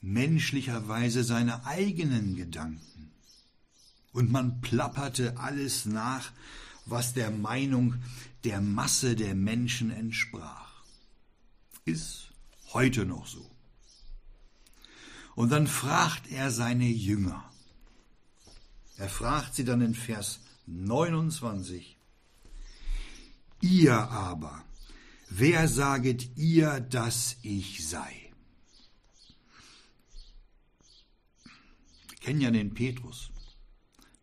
menschlicherweise 0.00 1.24
seine 1.24 1.66
eigenen 1.66 2.36
Gedanken. 2.36 3.10
Und 4.12 4.30
man 4.30 4.60
plapperte 4.60 5.36
alles 5.38 5.86
nach, 5.86 6.32
was 6.86 7.12
der 7.14 7.30
Meinung 7.30 7.94
der 8.44 8.60
Masse 8.60 9.16
der 9.16 9.34
Menschen 9.34 9.90
entsprach. 9.90 10.84
Ist 11.84 12.32
heute 12.72 13.04
noch 13.04 13.26
so. 13.26 13.50
Und 15.34 15.50
dann 15.50 15.66
fragt 15.66 16.30
er 16.30 16.50
seine 16.50 16.86
Jünger. 16.88 17.44
Er 18.96 19.08
fragt 19.08 19.54
sie 19.54 19.64
dann 19.64 19.80
in 19.80 19.94
Vers 19.94 20.40
29. 20.66 21.96
Ihr 23.62 23.96
aber, 23.96 24.64
wer 25.28 25.68
saget 25.68 26.36
ihr, 26.36 26.80
dass 26.80 27.36
ich 27.42 27.88
sei? 27.88 28.30
kennen 32.20 32.40
ja 32.40 32.50
den 32.50 32.74
Petrus, 32.74 33.30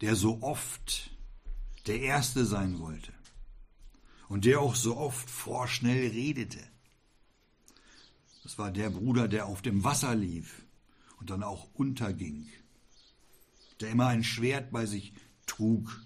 der 0.01 0.15
so 0.15 0.41
oft 0.41 1.11
der 1.87 1.99
Erste 1.99 2.45
sein 2.45 2.79
wollte 2.79 3.16
und 4.29 4.45
der 4.45 4.59
auch 4.59 4.75
so 4.75 4.97
oft 4.97 5.29
vorschnell 5.29 6.07
redete. 6.09 6.59
Das 8.43 8.57
war 8.57 8.71
der 8.71 8.89
Bruder, 8.89 9.27
der 9.27 9.45
auf 9.45 9.61
dem 9.61 9.83
Wasser 9.83 10.15
lief 10.15 10.63
und 11.19 11.29
dann 11.29 11.43
auch 11.43 11.67
unterging, 11.73 12.47
der 13.81 13.89
immer 13.89 14.07
ein 14.07 14.23
Schwert 14.23 14.71
bei 14.71 14.85
sich 14.85 15.13
trug. 15.45 16.01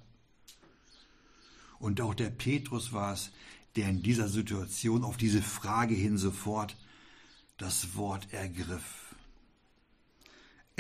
Und 1.80 2.02
auch 2.02 2.14
der 2.14 2.30
Petrus 2.30 2.94
war 2.94 3.14
es, 3.14 3.32
der 3.76 3.90
in 3.90 4.04
dieser 4.04 4.28
Situation 4.28 5.04
auf 5.04 5.18
diese 5.18 5.42
Frage 5.42 5.96
hin 5.96 6.18
sofort 6.18 6.78
das 7.58 7.96
Wort 7.96 8.34
ergriff 8.34 9.02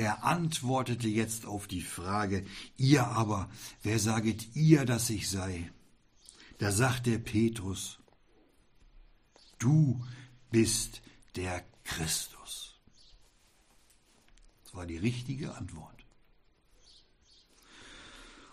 er 0.02 0.24
antwortete 0.24 1.08
jetzt 1.08 1.46
auf 1.46 1.68
die 1.68 1.82
Frage, 1.82 2.46
ihr 2.78 3.06
aber, 3.06 3.50
wer 3.84 4.00
saget 4.00 4.56
ihr, 4.56 4.86
dass 4.86 5.10
ich 5.10 5.30
sei? 5.30 5.72
Da 6.62 6.72
sagt 6.72 7.08
der 7.08 7.18
Petrus, 7.18 7.98
du 9.58 10.06
bist 10.52 11.02
der 11.36 11.66
Christus. 11.84 12.80
Das 14.64 14.76
war 14.76 14.86
die 14.86 15.00
richtige 15.00 15.56
Antwort. 15.56 16.06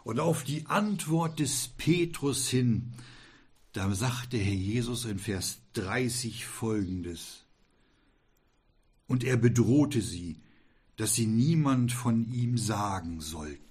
Und 0.05 0.21
auf 0.21 0.43
die 0.43 0.65
Antwort 0.65 1.39
des 1.39 1.69
Petrus 1.77 2.49
hin, 2.49 2.95
da 3.73 3.95
sagte 3.95 4.39
Herr 4.39 4.55
Jesus 4.55 5.05
in 5.05 5.19
Vers 5.19 5.59
30 5.75 6.47
folgendes. 6.47 7.45
Und 9.07 9.23
er 9.23 9.37
bedrohte 9.37 10.01
sie, 10.01 10.41
dass 10.97 11.15
sie 11.15 11.27
niemand 11.27 11.93
von 11.93 12.33
ihm 12.33 12.57
sagen 12.57 13.21
sollten. 13.21 13.68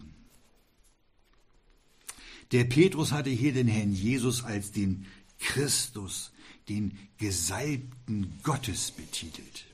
Der 2.52 2.64
Petrus 2.64 3.12
hatte 3.12 3.30
hier 3.30 3.54
den 3.54 3.68
Herrn 3.68 3.92
Jesus 3.92 4.44
als 4.44 4.72
den 4.72 5.06
Christus, 5.40 6.32
den 6.70 6.98
Gesalbten 7.18 8.40
Gottes 8.44 8.92
betitelt. 8.92 9.66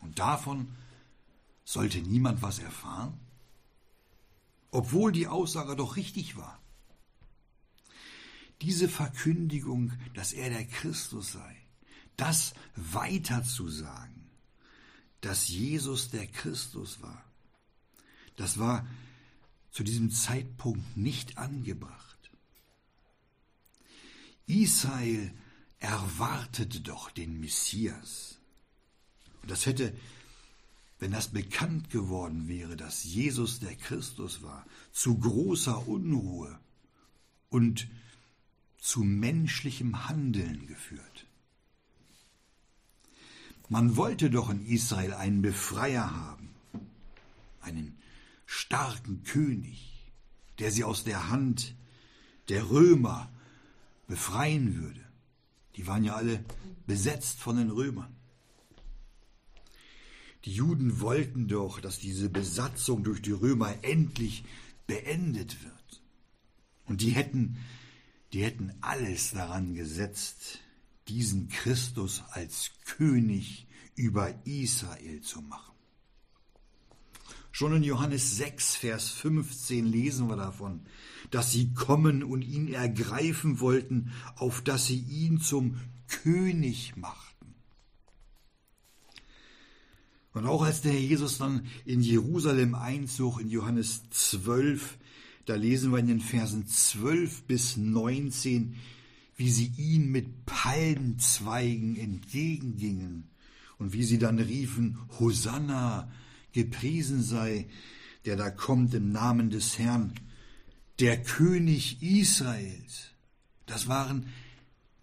Und 0.00 0.18
davon 0.18 0.68
sollte 1.64 1.98
niemand 1.98 2.42
was 2.42 2.58
erfahren? 2.58 3.18
obwohl 4.72 5.12
die 5.12 5.28
Aussage 5.28 5.76
doch 5.76 5.96
richtig 5.96 6.36
war. 6.36 6.58
Diese 8.62 8.88
Verkündigung, 8.88 9.92
dass 10.14 10.32
er 10.32 10.48
der 10.48 10.64
Christus 10.64 11.32
sei, 11.32 11.56
das 12.16 12.54
weiterzusagen, 12.74 14.30
dass 15.20 15.48
Jesus 15.48 16.10
der 16.10 16.26
Christus 16.26 17.00
war, 17.02 17.22
das 18.36 18.58
war 18.58 18.86
zu 19.72 19.82
diesem 19.82 20.10
Zeitpunkt 20.12 20.96
nicht 20.96 21.38
angebracht. 21.38 22.30
Israel 24.46 25.32
erwartete 25.80 26.80
doch 26.80 27.10
den 27.10 27.40
Messias. 27.40 28.38
Und 29.42 29.50
das 29.50 29.66
hätte 29.66 29.92
wenn 31.02 31.10
das 31.10 31.26
bekannt 31.26 31.90
geworden 31.90 32.46
wäre, 32.46 32.76
dass 32.76 33.02
Jesus 33.02 33.58
der 33.58 33.74
Christus 33.74 34.40
war, 34.44 34.64
zu 34.92 35.18
großer 35.18 35.88
Unruhe 35.88 36.56
und 37.50 37.88
zu 38.78 39.02
menschlichem 39.02 40.08
Handeln 40.08 40.68
geführt. 40.68 41.26
Man 43.68 43.96
wollte 43.96 44.30
doch 44.30 44.48
in 44.48 44.64
Israel 44.64 45.12
einen 45.14 45.42
Befreier 45.42 46.14
haben, 46.14 46.50
einen 47.62 47.98
starken 48.52 49.24
König, 49.24 50.12
der 50.58 50.70
sie 50.70 50.84
aus 50.84 51.04
der 51.04 51.30
Hand 51.30 51.74
der 52.50 52.68
Römer 52.68 53.32
befreien 54.06 54.76
würde. 54.76 55.00
Die 55.76 55.86
waren 55.86 56.04
ja 56.04 56.14
alle 56.16 56.44
besetzt 56.86 57.38
von 57.38 57.56
den 57.56 57.70
Römern. 57.70 58.14
Die 60.44 60.52
Juden 60.52 61.00
wollten 61.00 61.48
doch, 61.48 61.80
dass 61.80 61.98
diese 61.98 62.28
Besatzung 62.28 63.04
durch 63.04 63.22
die 63.22 63.32
Römer 63.32 63.74
endlich 63.82 64.44
beendet 64.86 65.64
wird. 65.64 66.02
Und 66.84 67.00
die 67.00 67.10
hätten, 67.10 67.56
die 68.34 68.42
hätten 68.44 68.74
alles 68.82 69.30
daran 69.30 69.74
gesetzt, 69.74 70.58
diesen 71.08 71.48
Christus 71.48 72.22
als 72.32 72.70
König 72.84 73.66
über 73.94 74.34
Israel 74.44 75.22
zu 75.22 75.40
machen. 75.40 75.71
Schon 77.52 77.76
in 77.76 77.82
Johannes 77.82 78.38
6, 78.38 78.76
Vers 78.76 79.10
15 79.10 79.84
lesen 79.84 80.28
wir 80.28 80.36
davon, 80.36 80.80
dass 81.30 81.52
sie 81.52 81.74
kommen 81.74 82.24
und 82.24 82.40
ihn 82.40 82.72
ergreifen 82.72 83.60
wollten, 83.60 84.10
auf 84.36 84.62
dass 84.62 84.86
sie 84.86 84.98
ihn 84.98 85.38
zum 85.38 85.76
König 86.08 86.96
machten. 86.96 87.54
Und 90.32 90.46
auch 90.46 90.62
als 90.62 90.80
der 90.80 90.92
Herr 90.92 91.00
Jesus 91.00 91.36
dann 91.36 91.66
in 91.84 92.00
Jerusalem 92.00 92.74
einzog, 92.74 93.38
in 93.38 93.50
Johannes 93.50 94.08
12, 94.08 94.96
da 95.44 95.54
lesen 95.54 95.92
wir 95.92 95.98
in 95.98 96.06
den 96.06 96.20
Versen 96.20 96.66
12 96.66 97.42
bis 97.42 97.76
19, 97.76 98.76
wie 99.36 99.50
sie 99.50 99.72
ihm 99.76 100.10
mit 100.10 100.46
Palmzweigen 100.46 101.96
entgegengingen 101.96 103.28
und 103.78 103.92
wie 103.92 104.04
sie 104.04 104.18
dann 104.18 104.38
riefen, 104.38 104.98
Hosanna, 105.18 106.10
gepriesen 106.52 107.22
sei, 107.22 107.66
der 108.24 108.36
da 108.36 108.50
kommt 108.50 108.94
im 108.94 109.12
Namen 109.12 109.50
des 109.50 109.78
Herrn, 109.78 110.14
der 111.00 111.22
König 111.22 112.02
Israels. 112.02 113.10
Das 113.66 113.88
waren 113.88 114.28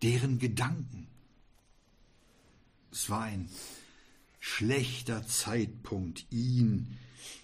deren 0.01 0.39
Gedanken. 0.39 1.07
Es 2.91 3.09
war 3.09 3.23
ein 3.23 3.49
schlechter 4.39 5.27
Zeitpunkt, 5.27 6.25
ihn 6.31 6.97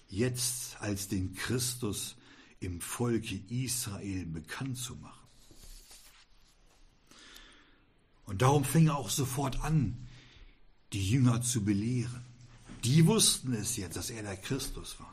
jetzt 0.08 0.80
als 0.80 1.08
den 1.08 1.34
Christus 1.34 2.16
im 2.60 2.80
Volke 2.80 3.40
Israel 3.48 4.26
bekannt 4.26 4.78
zu 4.78 4.96
machen. 4.96 5.26
Und 8.24 8.42
darum 8.42 8.64
fing 8.64 8.88
er 8.88 8.96
auch 8.96 9.10
sofort 9.10 9.60
an, 9.60 9.96
die 10.92 11.10
Jünger 11.10 11.42
zu 11.42 11.64
belehren. 11.64 12.25
Die 12.86 13.04
wussten 13.04 13.52
es 13.52 13.76
jetzt, 13.76 13.96
dass 13.96 14.10
er 14.10 14.22
der 14.22 14.36
Christus 14.36 15.00
war. 15.00 15.12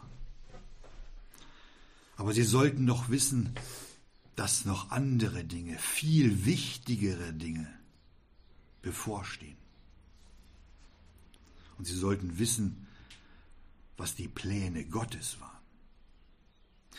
Aber 2.18 2.32
sie 2.32 2.44
sollten 2.44 2.86
doch 2.86 3.10
wissen, 3.10 3.56
dass 4.36 4.66
noch 4.66 4.92
andere 4.92 5.44
Dinge, 5.44 5.80
viel 5.80 6.46
wichtigere 6.46 7.34
Dinge 7.34 7.68
bevorstehen. 8.84 9.58
Und 11.80 11.86
sie 11.86 11.96
sollten 11.96 12.38
wissen, 12.38 12.86
was 13.98 14.14
die 14.14 14.28
Pläne 14.28 14.86
Gottes 14.86 15.42
waren. 15.42 15.50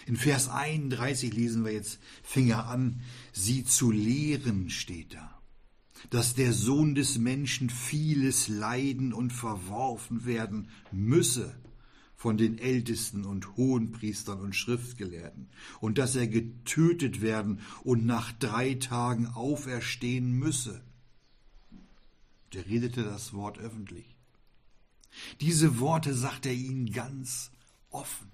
In 0.07 0.17
Vers 0.17 0.49
31 0.49 1.33
lesen 1.33 1.65
wir 1.65 1.71
jetzt, 1.71 2.01
fing 2.25 2.49
er 2.49 2.67
an, 2.67 3.01
sie 3.33 3.65
zu 3.65 3.93
lehren, 3.93 4.71
steht 4.71 5.15
da, 5.15 5.34
dass 6.11 6.35
der 6.35 6.53
Sohn 6.53 6.95
des 6.95 7.19
Menschen 7.19 7.71
vieles 7.71 8.49
leiden 8.49 9.13
und 9.13 9.33
verworfen 9.33 10.25
werden 10.25 10.69
müsse 10.93 11.55
von 12.25 12.39
den 12.39 12.59
Ältesten 12.59 13.25
und 13.27 13.57
Hohenpriestern 13.57 14.41
und 14.41 14.57
Schriftgelehrten, 14.57 15.49
und 15.81 15.99
dass 15.99 16.17
er 16.17 16.27
getötet 16.27 17.21
werden 17.21 17.61
und 17.83 18.07
nach 18.07 18.33
drei 18.33 18.75
Tagen 18.75 19.27
auferstehen 19.27 20.33
müsse. 20.33 20.83
Der 22.55 22.67
redete 22.67 23.03
das 23.03 23.35
Wort 23.35 23.59
öffentlich. 23.59 24.17
Diese 25.41 25.81
Worte 25.81 26.15
sagt 26.15 26.47
er 26.47 26.55
ihnen 26.55 26.93
ganz 26.93 27.51
offen, 27.91 28.31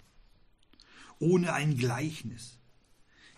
ohne 1.18 1.52
ein 1.52 1.76
Gleichnis. 1.76 2.58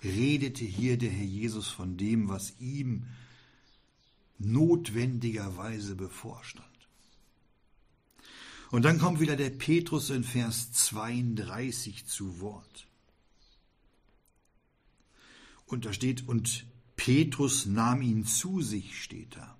Redete 0.05 0.65
hier 0.65 0.99
der 0.99 1.11
Herr 1.11 1.25
Jesus 1.25 1.69
von 1.69 1.97
dem, 1.97 2.29
was 2.29 2.55
ihm 2.59 3.07
notwendigerweise 4.45 5.95
bevorstand. 5.95 6.67
Und 8.71 8.83
dann 8.85 8.99
kommt 8.99 9.21
wieder 9.21 9.37
der 9.37 9.51
Petrus 9.51 10.11
in 10.11 10.25
Vers 10.25 10.73
32 10.73 12.07
zu 12.07 12.41
Wort. 12.41 12.87
Und 15.67 15.85
da 15.85 15.93
steht, 15.93 16.27
und 16.27 16.67
Petrus 16.97 17.67
nahm 17.67 18.03
ihn 18.03 18.25
zu 18.25 18.63
sich, 18.63 19.03
steht 19.03 19.37
da 19.37 19.57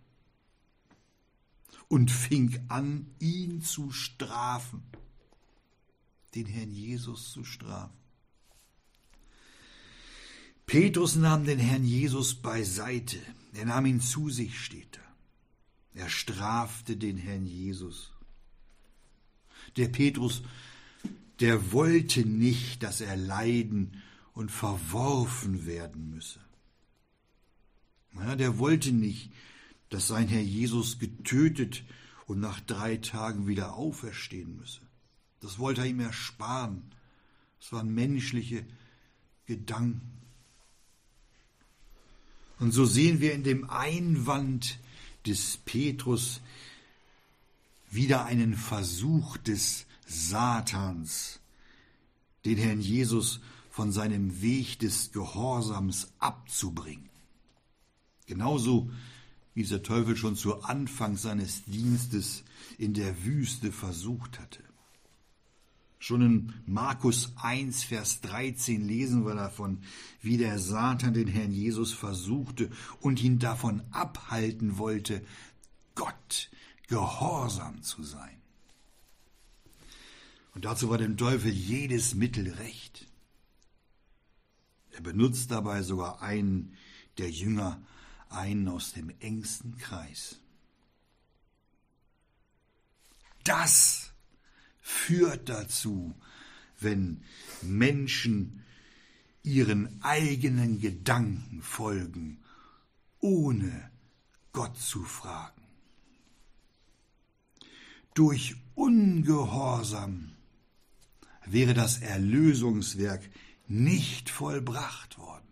und 1.93 2.11
fing 2.11 2.59
an, 2.69 3.07
ihn 3.19 3.61
zu 3.61 3.91
strafen, 3.91 4.83
den 6.35 6.47
Herrn 6.47 6.73
Jesus 6.73 7.33
zu 7.33 7.45
strafen. 7.45 7.99
Petrus 10.65 11.17
nahm 11.17 11.45
den 11.45 11.59
Herrn 11.59 11.85
Jesus 11.85 12.35
beiseite, 12.35 13.19
er 13.53 13.67
nahm 13.67 13.87
ihn 13.87 14.01
zu 14.01 14.31
sich, 14.31 14.59
steht 14.59 14.97
da. 14.97 15.01
Er 15.95 16.09
strafte 16.09 16.97
den 16.97 17.19
Herrn 17.19 17.47
Jesus. 17.47 18.13
Der 19.77 19.89
Petrus, 19.89 20.43
der 21.41 21.73
wollte 21.73 22.27
nicht, 22.27 22.83
dass 22.83 23.01
er 23.01 23.17
leiden 23.17 24.03
und 24.33 24.51
verworfen 24.51 25.67
werden 25.67 26.11
müsse. 26.11 26.41
Ja, 28.15 28.37
der 28.37 28.59
wollte 28.59 28.93
nicht, 28.93 29.33
dass 29.91 30.09
sein 30.09 30.29
Herr 30.29 30.43
Jesus 30.43 30.99
getötet 30.99 31.85
und 32.27 32.41
nach 32.41 32.61
drei 32.61 32.97
Tagen 32.97 33.47
wieder 33.47 33.75
auferstehen 33.75 34.57
müsse. 34.57 34.81
Das 35.41 35.59
wollte 35.59 35.83
er 35.83 35.89
ihm 35.89 36.01
ersparen. 36.01 36.83
Das 37.61 37.73
waren 37.73 37.93
menschliche 37.93 38.65
Gedanken. 39.47 40.22
Und 42.63 42.71
so 42.71 42.85
sehen 42.85 43.21
wir 43.21 43.35
in 43.35 43.43
dem 43.43 43.69
Einwand 43.69 44.79
des 45.27 45.57
Petrus 45.65 46.41
wieder 47.91 48.25
einen 48.25 48.55
Versuch 48.55 49.37
des 49.37 49.85
Satans, 50.07 51.41
den 52.45 52.59
Herrn 52.59 52.81
Jesus 52.81 53.41
von 53.69 53.91
seinem 53.91 54.43
Weg 54.43 54.79
des 54.79 55.11
Gehorsams 55.11 56.13
abzubringen. 56.21 57.09
Genauso 58.27 58.89
wie 59.55 59.63
es 59.63 59.71
der 59.71 59.83
Teufel 59.83 60.17
schon 60.17 60.37
zu 60.37 60.63
Anfang 60.63 61.17
seines 61.17 61.65
Dienstes 61.65 62.45
in 62.79 62.95
der 62.95 63.25
Wüste 63.25 63.73
versucht 63.73 64.39
hatte. 64.39 64.63
Schon 66.03 66.21
in 66.21 66.53
Markus 66.67 67.33
1, 67.37 67.85
Vers 67.85 68.23
13 68.23 68.85
lesen 68.85 69.25
wir 69.25 69.37
davon, 69.37 69.85
wie 70.21 70.37
der 70.37 70.59
Satan 70.59 71.15
den 71.15 71.29
Herrn 71.29 71.53
Jesus 71.53 71.93
versuchte 71.93 72.73
und 73.01 73.23
ihn 73.23 73.39
davon 73.39 73.85
abhalten 73.93 74.79
wollte, 74.79 75.25
Gott 75.95 76.51
gehorsam 76.89 77.85
zu 77.85 78.03
sein. 78.03 78.37
Und 80.57 80.65
dazu 80.65 80.91
war 80.91 80.99
dem 80.99 81.17
Teufel 81.17 81.53
jedes 81.53 82.17
Mittel 82.17 82.49
recht. 82.49 83.07
Er 84.91 85.03
benutzt 85.03 85.53
dabei 85.53 85.85
sogar 85.85 86.21
einen 86.21 86.77
der 87.19 87.31
Jünger, 87.31 87.81
einen 88.29 88.67
aus 88.67 88.93
dem 88.93 89.15
engsten 89.21 89.79
Kreis. 89.79 90.41
Das 93.45 94.02
führt 94.83 95.49
dazu, 95.49 96.15
wenn 96.81 97.23
Menschen 97.63 98.63
ihren 99.43 100.03
eigenen 100.03 100.81
Gedanken 100.81 101.63
folgen, 101.63 102.39
ohne 103.21 103.91
Gott 104.53 104.77
zu 104.79 105.03
fragen. 105.05 105.63
Durch 108.15 108.57
Ungehorsam 108.75 110.33
wäre 111.47 111.75
das 111.75 112.01
Erlösungswerk 112.01 113.23
nicht 113.69 114.29
vollbracht 114.29 115.19
worden. 115.19 115.43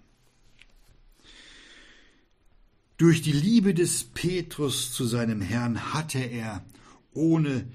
Durch 2.96 3.22
die 3.22 3.32
Liebe 3.32 3.72
des 3.72 4.04
Petrus 4.04 4.92
zu 4.92 5.06
seinem 5.06 5.40
Herrn 5.40 5.94
hatte 5.94 6.18
er, 6.18 6.64
ohne 7.12 7.66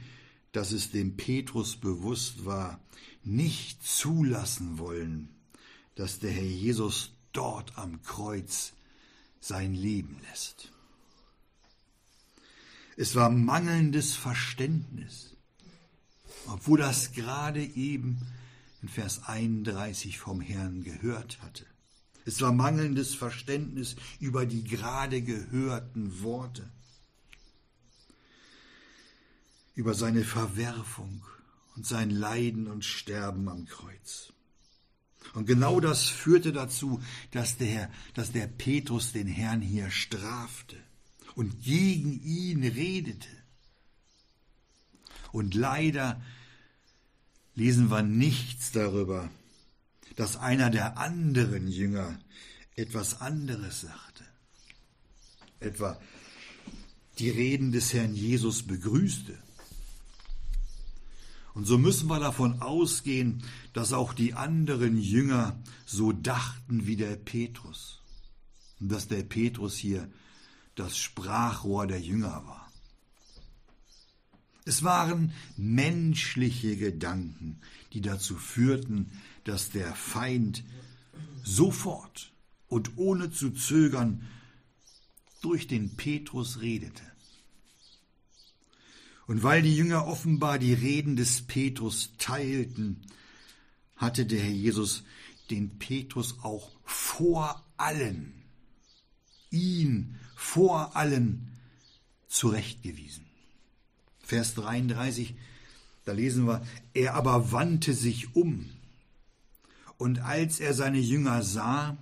dass 0.55 0.71
es 0.71 0.91
dem 0.91 1.17
Petrus 1.17 1.75
bewusst 1.75 2.45
war, 2.45 2.79
nicht 3.23 3.85
zulassen 3.85 4.77
wollen, 4.77 5.29
dass 5.95 6.19
der 6.19 6.31
Herr 6.31 6.43
Jesus 6.43 7.11
dort 7.33 7.77
am 7.77 8.01
Kreuz 8.03 8.71
sein 9.41 9.75
Leben 9.75 10.17
lässt. 10.29 10.71
Es 12.95 13.15
war 13.15 13.29
mangelndes 13.29 14.15
Verständnis, 14.15 15.35
obwohl 16.47 16.79
das 16.79 17.11
gerade 17.11 17.61
eben 17.61 18.21
in 18.81 18.87
Vers 18.87 19.23
31 19.25 20.19
vom 20.19 20.39
Herrn 20.39 20.83
gehört 20.83 21.41
hatte. 21.41 21.65
Es 22.23 22.39
war 22.39 22.53
mangelndes 22.53 23.13
Verständnis 23.13 23.97
über 24.21 24.45
die 24.45 24.63
gerade 24.63 25.21
gehörten 25.21 26.21
Worte 26.23 26.71
über 29.75 29.93
seine 29.93 30.23
Verwerfung 30.23 31.23
und 31.75 31.85
sein 31.85 32.09
Leiden 32.09 32.67
und 32.67 32.85
Sterben 32.85 33.49
am 33.49 33.65
Kreuz. 33.65 34.33
Und 35.33 35.45
genau 35.45 35.79
das 35.79 36.07
führte 36.07 36.53
dazu, 36.53 37.01
dass 37.31 37.57
der, 37.57 37.91
dass 38.13 38.31
der 38.31 38.47
Petrus 38.47 39.11
den 39.11 39.27
Herrn 39.27 39.61
hier 39.61 39.91
strafte 39.91 40.77
und 41.35 41.61
gegen 41.63 42.21
ihn 42.23 42.63
redete. 42.63 43.27
Und 45.31 45.53
leider 45.53 46.21
lesen 47.55 47.89
wir 47.89 48.03
nichts 48.03 48.71
darüber, 48.71 49.29
dass 50.15 50.37
einer 50.37 50.69
der 50.69 50.97
anderen 50.97 51.67
Jünger 51.67 52.17
etwas 52.75 53.19
anderes 53.19 53.81
sagte. 53.81 54.23
Etwa 55.59 55.99
die 57.19 57.29
Reden 57.29 57.71
des 57.71 57.93
Herrn 57.93 58.13
Jesus 58.13 58.63
begrüßte 58.63 59.37
und 61.55 61.65
so 61.65 61.77
müssen 61.77 62.09
wir 62.09 62.19
davon 62.19 62.61
ausgehen, 62.61 63.41
dass 63.71 63.93
auch 63.93 64.13
die 64.13 64.33
anderen 64.33 64.97
Jünger 64.97 65.57
so 65.85 66.11
dachten 66.11 66.85
wie 66.85 66.97
der 66.97 67.15
Petrus. 67.15 68.01
Und 68.81 68.91
dass 68.91 69.07
der 69.07 69.23
Petrus 69.23 69.77
hier 69.77 70.11
das 70.75 70.97
Sprachrohr 70.97 71.87
der 71.87 72.01
Jünger 72.01 72.43
war. 72.45 72.69
Es 74.65 74.83
waren 74.83 75.31
menschliche 75.55 76.75
Gedanken, 76.75 77.61
die 77.93 78.01
dazu 78.01 78.35
führten, 78.35 79.11
dass 79.45 79.69
der 79.69 79.95
Feind 79.95 80.65
sofort 81.43 82.33
und 82.67 82.97
ohne 82.97 83.31
zu 83.31 83.51
zögern 83.51 84.27
durch 85.41 85.67
den 85.67 85.95
Petrus 85.95 86.59
redete. 86.59 87.03
Und 89.27 89.43
weil 89.43 89.61
die 89.61 89.75
Jünger 89.75 90.07
offenbar 90.07 90.59
die 90.59 90.73
Reden 90.73 91.15
des 91.15 91.41
Petrus 91.41 92.11
teilten, 92.17 93.01
hatte 93.95 94.25
der 94.25 94.39
Herr 94.39 94.51
Jesus 94.51 95.03
den 95.49 95.77
Petrus 95.79 96.39
auch 96.43 96.71
vor 96.83 97.63
allen, 97.77 98.33
ihn 99.49 100.17
vor 100.35 100.95
allen 100.95 101.51
zurechtgewiesen. 102.27 103.25
Vers 104.19 104.55
33, 104.55 105.35
da 106.03 106.11
lesen 106.11 106.47
wir, 106.47 106.65
er 106.93 107.15
aber 107.15 107.51
wandte 107.51 107.93
sich 107.93 108.35
um. 108.35 108.69
Und 109.97 110.19
als 110.19 110.59
er 110.59 110.73
seine 110.73 110.99
Jünger 110.99 111.41
sah, 111.41 111.97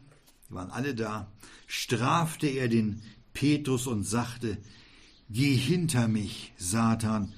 die 0.49 0.55
waren 0.55 0.71
alle 0.71 0.95
da, 0.95 1.31
strafte 1.67 2.47
er 2.47 2.67
den 2.67 3.01
Petrus 3.33 3.87
und 3.87 4.03
sagte, 4.03 4.57
Geh 5.33 5.55
hinter 5.55 6.07
mich, 6.07 6.53
Satan, 6.57 7.33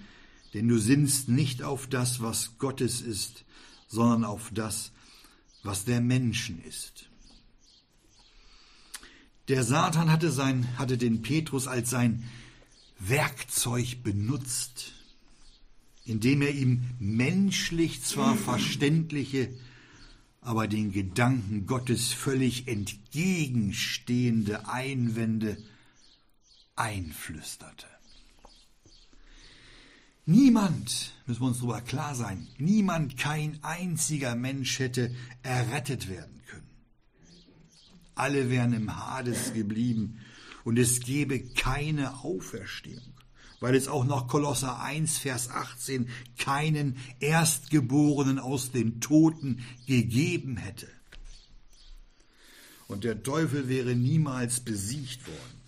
denn 0.53 0.67
du 0.67 0.77
sinnst 0.77 1.29
nicht 1.29 1.63
auf 1.63 1.87
das, 1.87 2.21
was 2.21 2.57
Gottes 2.57 2.99
ist, 2.99 3.45
sondern 3.87 4.25
auf 4.25 4.51
das, 4.53 4.91
was 5.63 5.85
der 5.85 6.01
Menschen 6.01 6.61
ist. 6.65 7.09
Der 9.47 9.63
Satan 9.63 10.11
hatte, 10.11 10.29
sein, 10.29 10.77
hatte 10.77 10.97
den 10.97 11.21
Petrus 11.21 11.67
als 11.67 11.89
sein 11.89 12.23
Werkzeug 12.99 14.03
benutzt, 14.03 14.91
indem 16.03 16.41
er 16.41 16.53
ihm 16.53 16.81
menschlich 16.99 18.03
zwar 18.03 18.35
verständliche, 18.35 19.47
aber 20.41 20.67
den 20.67 20.91
Gedanken 20.91 21.65
Gottes 21.65 22.11
völlig 22.11 22.67
entgegenstehende 22.67 24.67
Einwände 24.67 25.57
einflüsterte. 26.75 27.87
Niemand, 30.27 31.13
müssen 31.27 31.41
wir 31.41 31.47
uns 31.47 31.59
darüber 31.59 31.81
klar 31.81 32.15
sein, 32.15 32.47
niemand, 32.57 33.15
kein 33.17 33.59
einziger 33.63 34.35
Mensch 34.35 34.79
hätte 34.79 35.13
errettet 35.43 36.09
werden 36.09 36.41
können. 36.47 36.69
Alle 38.15 38.49
wären 38.49 38.73
im 38.73 38.95
Hades 38.95 39.53
geblieben 39.53 40.19
und 40.63 40.79
es 40.79 41.01
gäbe 41.01 41.39
keine 41.39 42.23
Auferstehung, 42.23 43.13
weil 43.59 43.75
es 43.75 43.87
auch 43.87 44.03
nach 44.03 44.25
Kolosser 44.27 44.81
1, 44.81 45.19
Vers 45.19 45.51
18 45.51 46.09
keinen 46.39 46.97
Erstgeborenen 47.19 48.39
aus 48.39 48.71
den 48.71 49.01
Toten 49.01 49.63
gegeben 49.85 50.57
hätte. 50.57 50.87
Und 52.87 53.03
der 53.03 53.21
Teufel 53.21 53.69
wäre 53.69 53.95
niemals 53.95 54.59
besiegt 54.59 55.27
worden 55.27 55.64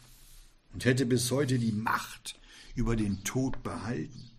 und 0.77 0.85
hätte 0.85 1.07
bis 1.07 1.31
heute 1.31 1.57
die 1.57 1.71
Macht 1.71 2.39
über 2.75 2.95
den 2.95 3.23
Tod 3.23 3.63
behalten. 3.63 4.29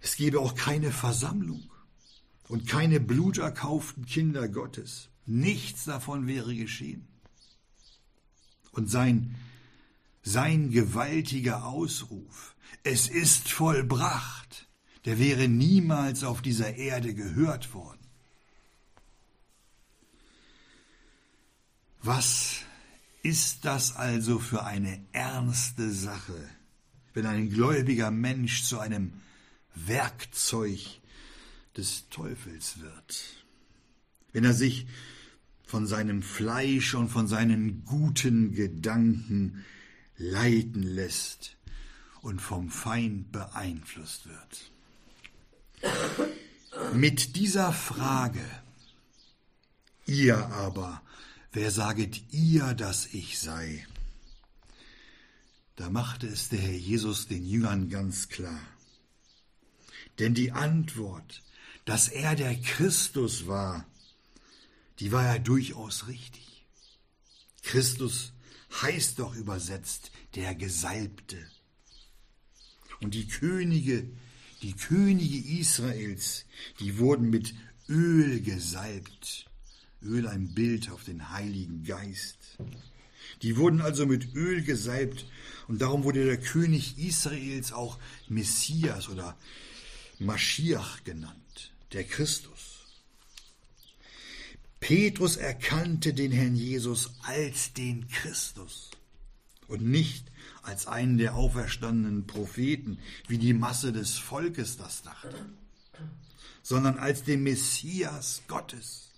Es 0.00 0.14
gäbe 0.14 0.38
auch 0.38 0.54
keine 0.54 0.92
Versammlung 0.92 1.68
und 2.46 2.68
keine 2.68 3.00
bluterkauften 3.00 4.06
Kinder 4.06 4.46
Gottes. 4.46 5.08
Nichts 5.24 5.84
davon 5.84 6.28
wäre 6.28 6.54
geschehen. 6.54 7.08
Und 8.70 8.88
sein, 8.88 9.34
sein 10.22 10.70
gewaltiger 10.70 11.66
Ausruf, 11.66 12.54
es 12.84 13.08
ist 13.08 13.48
vollbracht, 13.48 14.68
der 15.06 15.18
wäre 15.18 15.48
niemals 15.48 16.22
auf 16.22 16.40
dieser 16.40 16.76
Erde 16.76 17.14
gehört 17.14 17.74
worden. 17.74 18.06
Was 22.00 22.65
ist 23.26 23.64
das 23.64 23.96
also 23.96 24.38
für 24.38 24.64
eine 24.64 25.04
ernste 25.10 25.90
Sache, 25.90 26.48
wenn 27.12 27.26
ein 27.26 27.50
gläubiger 27.50 28.12
Mensch 28.12 28.62
zu 28.62 28.78
einem 28.78 29.14
Werkzeug 29.74 30.80
des 31.76 32.08
Teufels 32.08 32.80
wird? 32.80 33.44
Wenn 34.32 34.44
er 34.44 34.52
sich 34.52 34.86
von 35.64 35.88
seinem 35.88 36.22
Fleisch 36.22 36.94
und 36.94 37.08
von 37.08 37.26
seinen 37.26 37.84
guten 37.84 38.54
Gedanken 38.54 39.64
leiten 40.16 40.84
lässt 40.84 41.56
und 42.20 42.40
vom 42.40 42.70
Feind 42.70 43.32
beeinflusst 43.32 44.28
wird. 44.28 44.70
Mit 46.94 47.34
dieser 47.34 47.72
Frage, 47.72 48.44
ihr 50.06 50.46
aber 50.46 51.02
wer 51.56 51.70
saget 51.70 52.22
ihr, 52.32 52.74
dass 52.74 53.06
ich 53.14 53.38
sei? 53.38 53.86
Da 55.76 55.88
machte 55.88 56.26
es 56.26 56.50
der 56.50 56.58
Herr 56.58 56.76
Jesus 56.76 57.28
den 57.28 57.46
Jüngern 57.46 57.88
ganz 57.88 58.28
klar. 58.28 58.60
Denn 60.18 60.34
die 60.34 60.52
Antwort, 60.52 61.42
dass 61.86 62.08
er 62.08 62.36
der 62.36 62.54
Christus 62.56 63.46
war, 63.46 63.86
die 64.98 65.12
war 65.12 65.24
ja 65.24 65.38
durchaus 65.38 66.08
richtig. 66.08 66.66
Christus 67.62 68.34
heißt 68.82 69.18
doch 69.18 69.34
übersetzt 69.34 70.10
der 70.34 70.54
Gesalbte. 70.54 71.38
Und 73.00 73.14
die 73.14 73.28
Könige, 73.28 74.10
die 74.60 74.74
Könige 74.74 75.58
Israels, 75.58 76.44
die 76.80 76.98
wurden 76.98 77.30
mit 77.30 77.54
Öl 77.88 78.42
gesalbt. 78.42 79.45
Öl 80.06 80.26
ein 80.26 80.54
Bild 80.54 80.90
auf 80.90 81.04
den 81.04 81.30
Heiligen 81.30 81.84
Geist. 81.84 82.38
Die 83.42 83.56
wurden 83.56 83.80
also 83.80 84.06
mit 84.06 84.34
Öl 84.34 84.62
gesalbt 84.62 85.26
und 85.68 85.82
darum 85.82 86.04
wurde 86.04 86.24
der 86.24 86.40
König 86.40 86.98
Israels 86.98 87.72
auch 87.72 87.98
Messias 88.28 89.08
oder 89.08 89.36
Maschiach 90.18 91.04
genannt, 91.04 91.72
der 91.92 92.04
Christus. 92.04 92.86
Petrus 94.80 95.36
erkannte 95.36 96.14
den 96.14 96.32
Herrn 96.32 96.54
Jesus 96.54 97.10
als 97.22 97.72
den 97.72 98.08
Christus 98.08 98.90
und 99.68 99.82
nicht 99.82 100.30
als 100.62 100.86
einen 100.86 101.18
der 101.18 101.34
auferstandenen 101.34 102.26
Propheten, 102.26 102.98
wie 103.28 103.38
die 103.38 103.52
Masse 103.52 103.92
des 103.92 104.16
Volkes 104.16 104.76
das 104.76 105.02
dachte, 105.02 105.34
sondern 106.62 106.98
als 106.98 107.24
den 107.24 107.42
Messias 107.42 108.42
Gottes, 108.48 109.10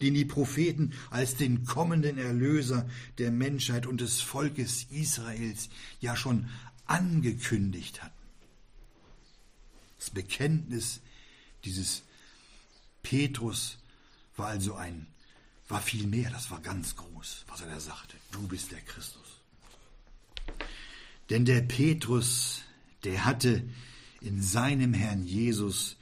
den 0.00 0.14
die 0.14 0.24
Propheten 0.24 0.92
als 1.10 1.36
den 1.36 1.64
kommenden 1.64 2.18
Erlöser 2.18 2.88
der 3.18 3.30
Menschheit 3.30 3.86
und 3.86 4.00
des 4.00 4.20
Volkes 4.20 4.86
Israels 4.90 5.68
ja 6.00 6.16
schon 6.16 6.48
angekündigt 6.86 8.02
hatten. 8.02 8.14
Das 9.98 10.10
Bekenntnis 10.10 11.00
dieses 11.64 12.02
Petrus 13.02 13.78
war 14.36 14.48
also 14.48 14.74
ein, 14.74 15.06
war 15.68 15.80
viel 15.80 16.06
mehr, 16.06 16.30
das 16.30 16.50
war 16.50 16.60
ganz 16.60 16.96
groß, 16.96 17.44
was 17.48 17.60
er 17.60 17.68
da 17.68 17.80
sagte. 17.80 18.16
Du 18.30 18.46
bist 18.46 18.70
der 18.70 18.80
Christus. 18.80 19.40
Denn 21.30 21.44
der 21.44 21.60
Petrus, 21.60 22.62
der 23.04 23.24
hatte 23.24 23.68
in 24.20 24.42
seinem 24.42 24.94
Herrn 24.94 25.24
Jesus 25.24 25.96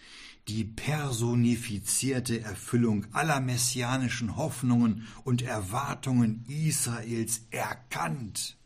die 0.49 0.65
personifizierte 0.65 2.41
Erfüllung 2.41 3.07
aller 3.13 3.41
messianischen 3.41 4.37
Hoffnungen 4.37 5.07
und 5.25 5.43
Erwartungen 5.43 6.45
Israels 6.47 7.43
erkannt. 7.51 8.57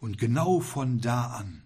Und 0.00 0.16
genau 0.16 0.60
von 0.60 1.00
da 1.00 1.26
an, 1.26 1.62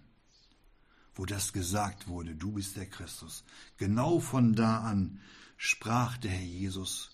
wo 1.15 1.25
das 1.25 1.53
gesagt 1.53 2.07
wurde, 2.07 2.35
du 2.35 2.53
bist 2.53 2.75
der 2.75 2.87
Christus, 2.87 3.45
genau 3.77 4.19
von 4.19 4.53
da 4.53 4.79
an 4.79 5.19
sprach 5.55 6.17
der 6.17 6.31
Herr 6.31 6.41
Jesus 6.41 7.11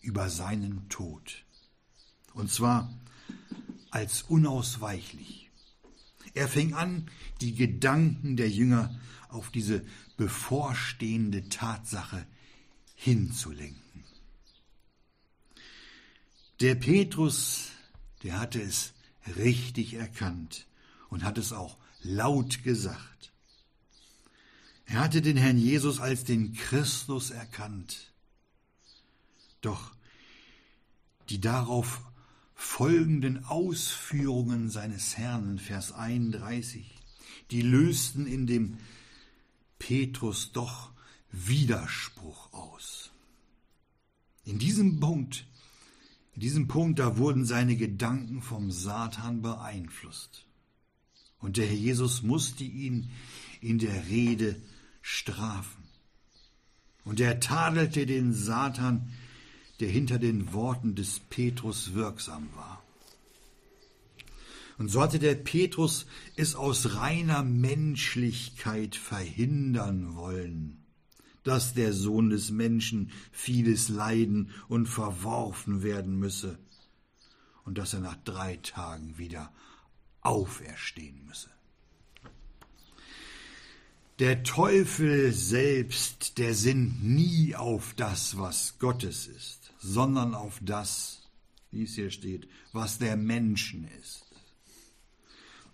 über 0.00 0.28
seinen 0.28 0.88
Tod. 0.88 1.44
Und 2.34 2.50
zwar 2.50 2.92
als 3.90 4.22
unausweichlich. 4.22 5.50
Er 6.34 6.46
fing 6.46 6.74
an, 6.74 7.10
die 7.40 7.54
Gedanken 7.54 8.36
der 8.36 8.48
Jünger 8.48 8.94
auf 9.32 9.50
diese 9.50 9.84
bevorstehende 10.16 11.48
Tatsache 11.48 12.26
hinzulenken. 12.94 14.04
Der 16.60 16.74
Petrus, 16.74 17.70
der 18.22 18.38
hatte 18.38 18.60
es 18.60 18.92
richtig 19.36 19.94
erkannt 19.94 20.66
und 21.08 21.24
hat 21.24 21.38
es 21.38 21.52
auch 21.52 21.78
laut 22.02 22.62
gesagt. 22.62 23.32
Er 24.86 25.00
hatte 25.00 25.22
den 25.22 25.36
Herrn 25.36 25.56
Jesus 25.56 26.00
als 26.00 26.24
den 26.24 26.52
Christus 26.52 27.30
erkannt. 27.30 28.12
Doch 29.60 29.92
die 31.28 31.40
darauf 31.40 32.02
folgenden 32.54 33.44
Ausführungen 33.44 34.68
seines 34.68 35.16
Herrn, 35.16 35.58
Vers 35.58 35.92
31, 35.92 36.90
die 37.50 37.62
lösten 37.62 38.26
in 38.26 38.46
dem 38.46 38.78
Petrus 39.80 40.52
doch 40.52 40.92
Widerspruch 41.32 42.52
aus. 42.52 43.10
In 44.44 44.60
diesem 44.60 45.00
Punkt, 45.00 45.44
in 46.34 46.40
diesem 46.40 46.68
Punkt, 46.68 47.00
da 47.00 47.16
wurden 47.16 47.44
seine 47.44 47.76
Gedanken 47.76 48.42
vom 48.42 48.70
Satan 48.70 49.42
beeinflusst. 49.42 50.46
Und 51.40 51.56
der 51.56 51.66
Herr 51.66 51.74
Jesus 51.74 52.22
musste 52.22 52.62
ihn 52.62 53.10
in 53.60 53.78
der 53.78 54.06
Rede 54.06 54.62
strafen. 55.02 55.82
Und 57.04 57.18
er 57.18 57.40
tadelte 57.40 58.06
den 58.06 58.32
Satan 58.32 59.10
der 59.80 59.88
hinter 59.88 60.18
den 60.18 60.52
Worten 60.52 60.94
des 60.94 61.20
Petrus 61.20 61.94
wirksam 61.94 62.48
war. 62.54 62.79
Und 64.80 64.88
so 64.88 65.00
hatte 65.00 65.20
der 65.20 65.36
Petrus 65.36 66.06
es 66.34 66.56
aus 66.56 66.96
reiner 66.96 67.44
Menschlichkeit 67.44 68.96
verhindern 68.96 70.16
wollen, 70.16 70.82
dass 71.44 71.74
der 71.74 71.92
Sohn 71.92 72.30
des 72.30 72.50
Menschen 72.50 73.12
vieles 73.30 73.88
leiden 73.88 74.50
und 74.66 74.86
verworfen 74.86 75.84
werden 75.84 76.18
müsse 76.18 76.58
und 77.64 77.78
dass 77.78 77.94
er 77.94 78.00
nach 78.00 78.16
drei 78.24 78.56
Tagen 78.56 79.16
wieder 79.18 79.52
auferstehen 80.22 81.24
müsse. 81.24 81.50
Der 84.18 84.42
Teufel 84.42 85.32
selbst, 85.32 86.38
der 86.38 86.54
sinnt 86.54 87.04
nie 87.04 87.54
auf 87.54 87.94
das, 87.94 88.36
was 88.36 88.78
Gottes 88.80 89.28
ist 89.28 89.60
sondern 89.80 90.34
auf 90.34 90.60
das, 90.62 91.22
wie 91.70 91.84
es 91.84 91.94
hier 91.94 92.10
steht, 92.10 92.48
was 92.72 92.98
der 92.98 93.16
Menschen 93.16 93.88
ist. 94.00 94.26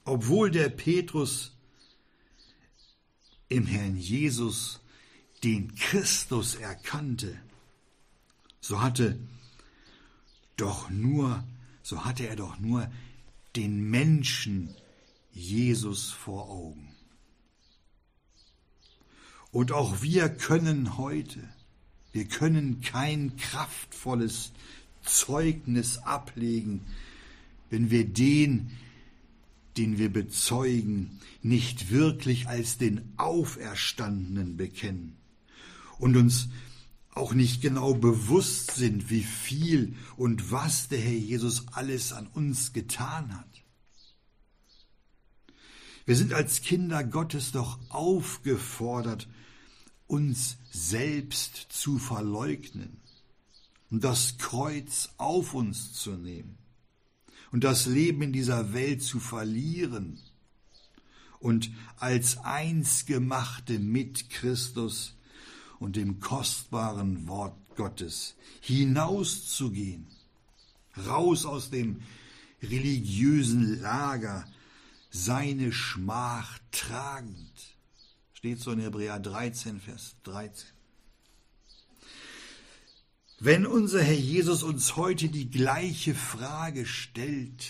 Obwohl 0.07 0.51
der 0.51 0.71
Petrus 0.71 1.53
im 3.49 3.67
Herrn 3.67 3.97
Jesus 3.97 4.81
den 5.45 5.75
Christus 5.75 6.55
erkannte, 6.55 7.39
so 8.61 8.81
hatte 8.81 9.19
doch 10.57 10.89
nur, 10.89 11.45
so 11.83 12.05
hatte 12.07 12.27
er 12.27 12.37
doch 12.37 12.59
nur 12.59 12.91
den 13.55 13.91
Menschen 13.91 14.75
Jesus 15.33 16.11
vor 16.11 16.49
Augen. 16.49 16.95
Und 19.51 19.73
auch 19.73 20.01
wir 20.01 20.31
können 20.31 20.97
heute 20.97 21.47
wir 22.17 22.25
können 22.25 22.81
kein 22.81 23.37
kraftvolles 23.37 24.53
Zeugnis 25.05 25.99
ablegen, 25.99 26.81
wenn 27.69 27.91
wir 27.91 28.07
den, 28.07 28.71
den 29.77 29.99
wir 29.99 30.13
bezeugen, 30.13 31.21
nicht 31.43 31.91
wirklich 31.91 32.49
als 32.49 32.79
den 32.79 33.13
Auferstandenen 33.17 34.57
bekennen 34.57 35.17
und 35.99 36.17
uns 36.17 36.49
auch 37.11 37.33
nicht 37.33 37.63
genau 37.63 37.95
bewusst 37.95 38.73
sind, 38.73 39.11
wie 39.11 39.23
viel 39.23 39.95
und 40.17 40.51
was 40.51 40.89
der 40.89 41.01
Herr 41.01 41.13
Jesus 41.13 41.67
alles 41.73 42.13
an 42.13 42.27
uns 42.27 42.73
getan 42.73 43.37
hat. 43.37 43.63
Wir 46.05 46.17
sind 46.17 46.33
als 46.33 46.61
Kinder 46.61 47.03
Gottes 47.03 47.53
doch 47.53 47.79
aufgefordert, 47.89 49.29
uns 50.07 50.57
selbst 50.71 51.67
zu 51.71 51.99
verleugnen 51.99 53.01
und 53.91 54.05
das 54.05 54.39
Kreuz 54.39 55.11
auf 55.17 55.55
uns 55.55 55.95
zu 55.95 56.13
nehmen 56.13 56.59
und 57.57 57.65
das 57.65 57.87
Leben 57.87 58.21
in 58.21 58.33
dieser 58.35 58.75
Welt 58.75 59.03
zu 59.03 59.19
verlieren 59.19 60.21
und 61.41 61.71
als 61.97 62.37
eins 62.45 63.07
gemachte 63.07 63.79
mit 63.79 64.29
Christus 64.29 65.17
und 65.79 65.97
dem 65.97 66.21
kostbaren 66.21 67.27
Wort 67.29 67.57
Gottes 67.75 68.35
hinauszugehen, 68.61 70.07
raus 71.07 71.47
aus 71.47 71.71
dem 71.71 72.03
religiösen 72.63 73.81
Lager, 73.81 74.47
seine 75.09 75.73
Schmach 75.73 76.59
tragend 76.73 77.75
Steht 78.35 78.61
so 78.61 78.71
in 78.73 78.81
Hebräer 78.81 79.19
13, 79.19 79.81
Vers 79.81 80.15
13. 80.25 80.76
Wenn 83.39 83.67
unser 83.67 84.03
Herr 84.03 84.15
Jesus 84.15 84.63
uns 84.63 84.97
heute 84.97 85.29
die 85.29 85.51
gleiche 85.51 86.15
Frage 86.15 86.87
stellt, 86.87 87.67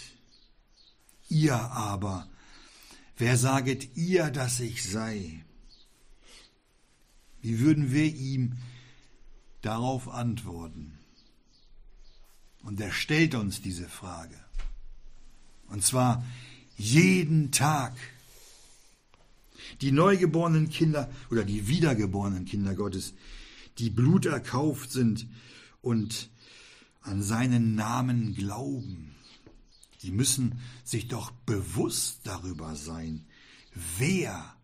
ihr 1.29 1.57
aber, 1.57 2.29
wer 3.17 3.37
saget 3.37 3.97
ihr, 3.97 4.31
dass 4.31 4.61
ich 4.61 4.85
sei? 4.89 5.45
Wie 7.43 7.59
würden 7.59 7.93
wir 7.93 8.05
ihm 8.05 8.57
darauf 9.61 10.09
antworten? 10.09 10.99
Und 12.63 12.81
er 12.81 12.93
stellt 12.93 13.35
uns 13.35 13.61
diese 13.61 13.89
Frage. 13.89 14.39
Und 15.69 15.85
zwar 15.85 16.25
jeden 16.77 17.51
Tag. 17.51 17.97
Die 19.81 19.91
neugeborenen 19.91 20.71
Kinder 20.71 21.11
oder 21.29 21.45
die 21.45 21.67
wiedergeborenen 21.67 22.45
Kinder 22.45 22.75
Gottes, 22.75 23.15
die 23.79 23.91
bluterkauft 23.91 24.93
sind 24.93 25.27
und 25.87 26.31
an 27.01 27.23
seinen 27.23 27.77
Namen 27.77 28.35
glauben, 28.35 29.15
die 30.03 30.11
müssen 30.11 30.61
sich 30.83 31.07
doch 31.07 31.31
bewusst 31.31 32.23
darüber 32.25 32.75
sein, 32.75 33.25
wer 33.97 34.57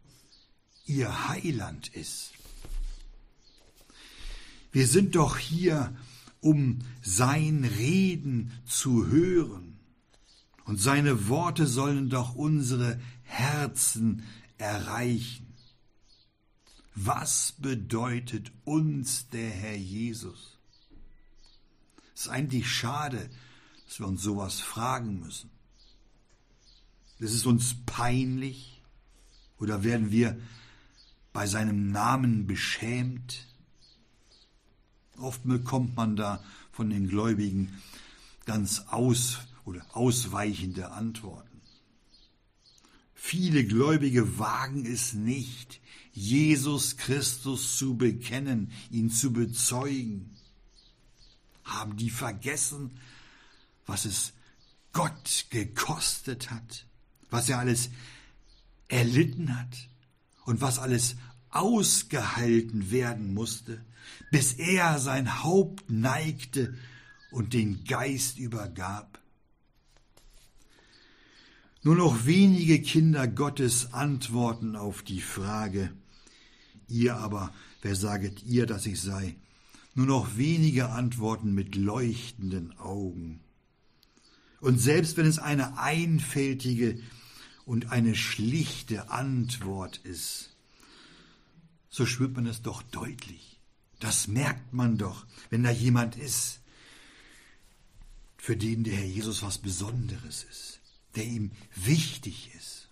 ihr 0.85 1.29
Heiland 1.29 1.87
ist. 1.95 2.33
Wir 4.73 4.89
sind 4.89 5.15
doch 5.15 5.39
hier, 5.39 5.97
um 6.41 6.81
sein 7.03 7.65
Reden 7.65 8.51
zu 8.67 9.07
hören. 9.07 9.79
Und 10.65 10.81
seine 10.81 11.29
Worte 11.29 11.69
sollen 11.69 12.11
doch 12.11 12.35
unsere 12.35 13.01
Herzen 13.23 14.25
erreichen. 14.59 15.47
Was 16.97 17.55
bedeutet 17.59 18.51
uns 18.65 19.29
der 19.29 19.51
Herr 19.51 19.77
Jesus? 19.77 20.52
Es 22.23 22.27
ist 22.27 22.33
eigentlich 22.35 22.71
schade, 22.71 23.29
dass 23.85 23.99
wir 23.99 24.07
uns 24.07 24.23
sowas 24.23 24.61
fragen 24.61 25.19
müssen. 25.19 25.51
Ist 27.19 27.35
es 27.35 27.47
uns 27.47 27.75
peinlich 27.85 28.81
oder 29.59 29.83
werden 29.83 30.13
wir 30.13 30.41
bei 31.33 31.49
seinem 31.49 31.91
Namen 31.91 32.47
beschämt? 32.47 33.49
Oft 35.17 35.43
bekommt 35.43 35.97
man 35.97 36.15
da 36.15 36.45
von 36.71 36.91
den 36.91 37.09
Gläubigen 37.09 37.77
ganz 38.45 38.85
aus 38.87 39.39
oder 39.65 39.85
ausweichende 39.91 40.93
Antworten. 40.93 41.61
Viele 43.15 43.65
Gläubige 43.65 44.39
wagen 44.39 44.87
es 44.87 45.13
nicht, 45.13 45.81
Jesus 46.13 46.97
Christus 46.99 47.77
zu 47.77 47.97
bekennen, 47.97 48.71
ihn 48.93 49.11
zu 49.11 49.33
bezeugen. 49.33 50.37
Haben 51.65 51.97
die 51.97 52.11
vergessen, 52.11 52.99
was 53.87 54.05
es 54.05 54.33
Gott 54.93 55.47
gekostet 55.51 56.51
hat, 56.51 56.87
was 57.31 57.49
er 57.49 57.59
alles 57.59 57.91
erlitten 58.89 59.59
hat 59.59 59.89
und 60.45 60.61
was 60.61 60.79
alles 60.79 61.17
ausgehalten 61.51 62.91
werden 62.91 63.35
musste, 63.35 63.85
bis 64.31 64.55
er 64.55 64.99
sein 64.99 65.43
Haupt 65.43 65.91
neigte 65.91 66.75
und 67.31 67.53
den 67.53 67.85
Geist 67.85 68.39
übergab. 68.39 69.19
Nur 71.83 71.97
noch 71.97 72.27
wenige 72.27 72.81
Kinder 72.81 73.27
Gottes 73.27 73.93
antworten 73.93 74.77
auf 74.77 75.03
die 75.03 75.21
Frage, 75.21 75.93
ihr 76.87 77.17
aber, 77.17 77.53
wer 77.81 77.97
saget 77.97 78.43
ihr, 78.45 78.67
dass 78.67 78.87
ich 78.87 79.01
sei? 79.01 79.37
Nur 79.95 80.07
noch 80.07 80.37
wenige 80.37 80.89
antworten 80.91 81.55
mit 81.55 81.75
leuchtenden 81.75 82.79
Augen. 82.79 83.41
Und 84.61 84.79
selbst 84.79 85.17
wenn 85.17 85.27
es 85.27 85.39
eine 85.39 85.79
einfältige 85.79 86.99
und 87.67 87.91
eine 87.91 88.15
schlichte 88.15 89.11
Antwort 89.11 89.99
ist, 90.05 90.51
so 91.91 92.07
spürt 92.07 92.35
man 92.35 92.47
es 92.47 92.63
doch 92.63 92.83
deutlich. 92.83 93.61
Das 94.01 94.29
merkt 94.29 94.73
man 94.73 94.99
doch, 94.99 95.27
wenn 95.51 95.63
da 95.63 95.71
jemand 95.71 96.17
ist, 96.17 96.61
für 98.37 98.57
den 98.57 98.83
der 98.83 98.95
Herr 98.95 99.07
Jesus 99.07 99.43
was 99.43 99.59
Besonderes 99.59 100.45
ist, 100.45 100.81
der 101.15 101.25
ihm 101.25 101.53
wichtig 101.77 102.51
ist. 102.57 102.89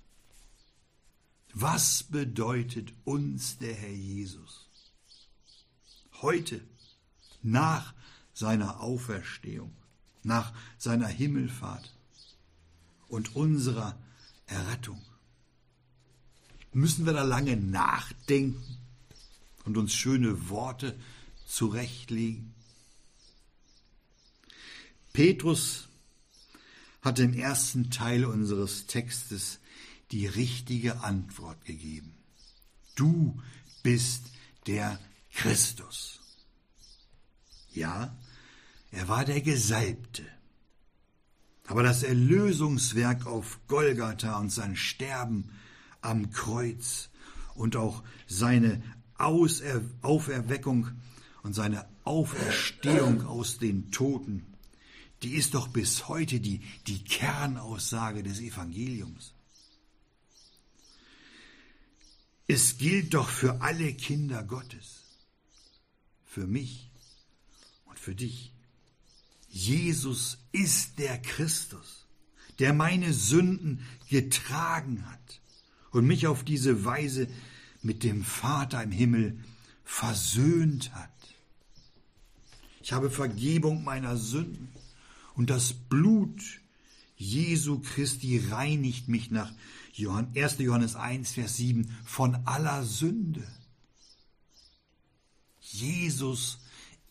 Was 1.52 2.04
bedeutet 2.04 2.92
uns 3.04 3.58
der 3.58 3.74
Herr 3.74 3.92
Jesus? 3.92 4.68
Heute, 6.22 6.60
nach 7.42 7.94
seiner 8.32 8.80
Auferstehung, 8.80 9.72
nach 10.22 10.52
seiner 10.78 11.08
Himmelfahrt 11.08 11.94
und 13.08 13.36
unserer 13.36 13.98
Errettung. 14.46 15.00
Müssen 16.72 17.06
wir 17.06 17.12
da 17.12 17.22
lange 17.22 17.56
nachdenken? 17.56 18.80
und 19.64 19.76
uns 19.76 19.94
schöne 19.94 20.48
Worte 20.48 20.98
zurechtlegen? 21.46 22.54
Petrus 25.12 25.88
hat 27.02 27.18
im 27.18 27.34
ersten 27.34 27.90
Teil 27.90 28.24
unseres 28.24 28.86
Textes 28.86 29.58
die 30.12 30.26
richtige 30.26 31.00
Antwort 31.02 31.64
gegeben. 31.64 32.14
Du 32.94 33.40
bist 33.82 34.24
der 34.66 35.00
Christus. 35.32 36.19
Ja, 37.72 38.16
er 38.90 39.08
war 39.08 39.24
der 39.24 39.40
Gesalbte. 39.40 40.24
Aber 41.66 41.82
das 41.82 42.02
Erlösungswerk 42.02 43.26
auf 43.26 43.60
Golgatha 43.68 44.38
und 44.38 44.50
sein 44.50 44.74
Sterben 44.74 45.50
am 46.00 46.30
Kreuz 46.32 47.10
und 47.54 47.76
auch 47.76 48.02
seine 48.26 48.82
Auser 49.16 49.82
Auferweckung 50.02 50.88
und 51.42 51.54
seine 51.54 51.86
Auferstehung 52.04 53.26
aus 53.26 53.58
den 53.58 53.90
Toten, 53.92 54.46
die 55.22 55.34
ist 55.34 55.54
doch 55.54 55.68
bis 55.68 56.08
heute 56.08 56.40
die, 56.40 56.60
die 56.86 57.04
Kernaussage 57.04 58.22
des 58.22 58.40
Evangeliums. 58.40 59.34
Es 62.46 62.78
gilt 62.78 63.14
doch 63.14 63.28
für 63.28 63.60
alle 63.60 63.92
Kinder 63.92 64.42
Gottes, 64.42 65.04
für 66.24 66.46
mich 66.46 66.89
für 68.00 68.14
dich. 68.14 68.52
Jesus 69.48 70.38
ist 70.52 70.98
der 70.98 71.20
Christus, 71.20 72.06
der 72.58 72.72
meine 72.72 73.12
Sünden 73.12 73.84
getragen 74.08 75.04
hat 75.06 75.40
und 75.90 76.06
mich 76.06 76.26
auf 76.26 76.42
diese 76.44 76.84
Weise 76.84 77.28
mit 77.82 78.02
dem 78.02 78.24
Vater 78.24 78.82
im 78.82 78.90
Himmel 78.90 79.38
versöhnt 79.84 80.94
hat. 80.94 81.10
Ich 82.82 82.92
habe 82.92 83.10
Vergebung 83.10 83.84
meiner 83.84 84.16
Sünden 84.16 84.68
und 85.34 85.50
das 85.50 85.74
Blut 85.74 86.40
Jesu 87.16 87.80
Christi 87.80 88.38
reinigt 88.50 89.08
mich 89.08 89.30
nach 89.30 89.52
1. 89.98 90.58
Johannes 90.58 90.96
1, 90.96 91.32
Vers 91.32 91.58
7 91.58 91.94
von 92.06 92.34
aller 92.46 92.82
Sünde. 92.82 93.46
Jesus 95.60 96.60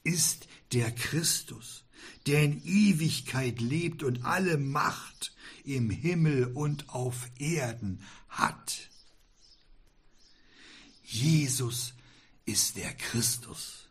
ist 0.04 0.49
der 0.72 0.92
Christus, 0.92 1.84
der 2.26 2.44
in 2.44 2.64
Ewigkeit 2.64 3.60
lebt 3.60 4.04
und 4.04 4.26
alle 4.26 4.58
Macht 4.58 5.34
im 5.64 5.90
Himmel 5.90 6.46
und 6.46 6.90
auf 6.90 7.30
Erden 7.40 8.02
hat. 8.28 8.90
Jesus 11.04 11.94
ist 12.46 12.78
der 12.78 12.94
Christus. 12.94 13.88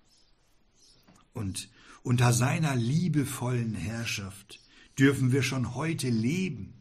Und 1.33 1.69
unter 2.03 2.33
seiner 2.33 2.75
liebevollen 2.77 3.75
Herrschaft 3.75 4.61
dürfen 4.99 5.33
wir 5.33 5.43
schon 5.43 5.75
heute 5.75 6.09
leben 6.09 6.75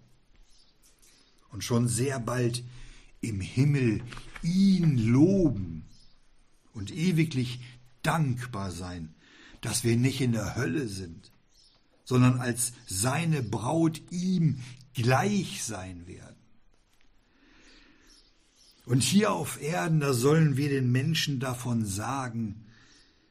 und 1.49 1.63
schon 1.63 1.87
sehr 1.87 2.19
bald 2.19 2.63
im 3.21 3.41
Himmel 3.41 4.03
ihn 4.43 4.97
loben 4.97 5.85
und 6.73 6.91
ewiglich 6.91 7.59
dankbar 8.03 8.71
sein, 8.71 9.13
dass 9.61 9.83
wir 9.83 9.97
nicht 9.97 10.21
in 10.21 10.31
der 10.31 10.55
Hölle 10.55 10.87
sind, 10.87 11.31
sondern 12.03 12.39
als 12.39 12.73
seine 12.87 13.43
Braut 13.43 14.01
ihm 14.11 14.61
gleich 14.93 15.63
sein 15.63 16.07
werden. 16.07 16.35
Und 18.85 19.03
hier 19.03 19.33
auf 19.33 19.61
Erden, 19.61 19.99
da 19.99 20.13
sollen 20.13 20.55
wir 20.55 20.69
den 20.69 20.91
Menschen 20.91 21.41
davon 21.41 21.85
sagen, 21.85 22.65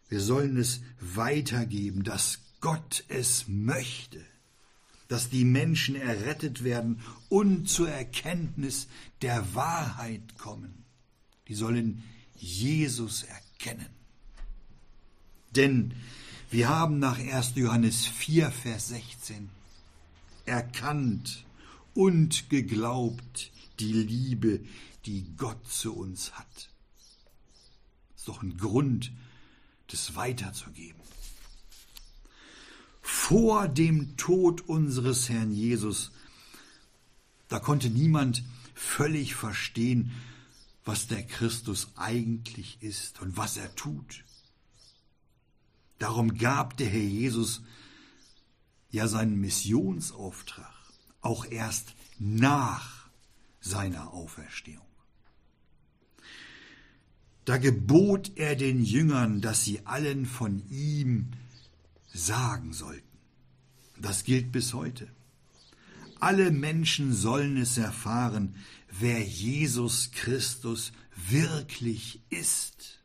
wir 0.08 0.20
sollen 0.20 0.58
es 0.58 0.82
weitergeben, 1.00 2.04
dass 2.04 2.40
Gott 2.60 3.04
es 3.08 3.46
möchte, 3.48 4.20
dass 5.08 5.30
die 5.30 5.44
Menschen 5.44 5.96
errettet 5.96 6.62
werden 6.62 7.00
und 7.28 7.68
zur 7.68 7.88
Erkenntnis 7.88 8.88
der 9.22 9.54
Wahrheit 9.54 10.36
kommen. 10.36 10.84
Die 11.48 11.54
sollen 11.54 12.02
Jesus 12.34 13.22
erkennen. 13.22 13.95
Denn 15.56 15.94
wir 16.50 16.68
haben 16.68 16.98
nach 16.98 17.18
1. 17.18 17.52
Johannes 17.56 18.06
4, 18.06 18.50
Vers 18.50 18.88
16 18.88 19.48
erkannt 20.44 21.44
und 21.94 22.50
geglaubt 22.50 23.50
die 23.80 23.92
Liebe, 23.92 24.60
die 25.06 25.24
Gott 25.36 25.66
zu 25.66 25.94
uns 25.96 26.32
hat. 26.32 26.46
Das 26.54 28.18
ist 28.18 28.28
doch 28.28 28.42
ein 28.42 28.56
Grund, 28.58 29.12
das 29.88 30.14
weiterzugeben. 30.14 31.00
vor 33.02 33.68
dem 33.68 34.16
Tod 34.16 34.62
unseres 34.68 35.28
Herrn 35.28 35.52
Jesus, 35.52 36.10
da 37.48 37.60
konnte 37.60 37.88
niemand 37.88 38.42
völlig 38.74 39.34
verstehen, 39.36 40.12
was 40.84 41.06
der 41.06 41.22
Christus 41.22 41.88
eigentlich 41.96 42.78
ist 42.82 43.20
und 43.20 43.36
was 43.36 43.56
er 43.56 43.74
tut. 43.76 44.24
Darum 45.98 46.36
gab 46.36 46.76
der 46.76 46.88
Herr 46.88 47.00
Jesus 47.00 47.62
ja 48.90 49.08
seinen 49.08 49.40
Missionsauftrag 49.40 50.72
auch 51.20 51.44
erst 51.44 51.94
nach 52.18 53.08
seiner 53.60 54.12
Auferstehung. 54.12 54.86
Da 57.44 57.58
gebot 57.58 58.32
er 58.36 58.56
den 58.56 58.84
Jüngern, 58.84 59.40
dass 59.40 59.64
sie 59.64 59.86
allen 59.86 60.26
von 60.26 60.68
ihm 60.68 61.30
sagen 62.12 62.72
sollten. 62.72 63.06
Das 64.00 64.24
gilt 64.24 64.50
bis 64.52 64.74
heute. 64.74 65.08
Alle 66.18 66.50
Menschen 66.50 67.12
sollen 67.12 67.56
es 67.56 67.78
erfahren, 67.78 68.56
wer 68.90 69.22
Jesus 69.22 70.10
Christus 70.10 70.92
wirklich 71.14 72.20
ist. 72.30 73.00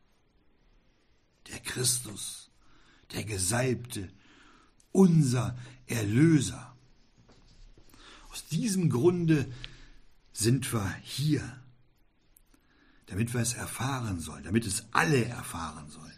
Der 1.47 1.59
Christus, 1.59 2.40
der 3.14 3.24
Gesalbte, 3.24 4.09
unser 4.91 5.57
Erlöser. 5.88 6.76
Aus 8.32 8.45
diesem 8.47 8.89
Grunde 8.89 9.51
sind 10.34 10.72
wir 10.74 10.95
hier 11.01 11.62
damit 13.12 13.34
wir 13.34 13.41
es 13.41 13.53
erfahren 13.53 14.22
sollen, 14.22 14.45
damit 14.45 14.66
es 14.66 14.86
alle 14.91 15.26
erfahren 15.26 15.89
sollen. 15.89 16.12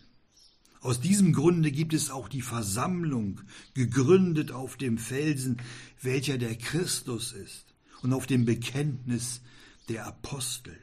Aus 0.80 1.02
diesem 1.02 1.34
Grunde 1.34 1.72
gibt 1.72 1.94
es 1.94 2.12
auch 2.12 2.30
die 2.30 2.44
Versammlung, 2.44 3.42
gegründet 3.74 4.52
auf 4.52 4.78
dem 4.78 5.00
Felsen, 5.00 5.58
welcher 6.04 6.38
der 6.38 6.56
Christus 6.56 7.32
ist, 7.32 7.66
und 8.04 8.14
auf 8.14 8.28
dem 8.28 8.46
Bekenntnis 8.46 9.42
der 9.90 10.06
Apostel. 10.06 10.78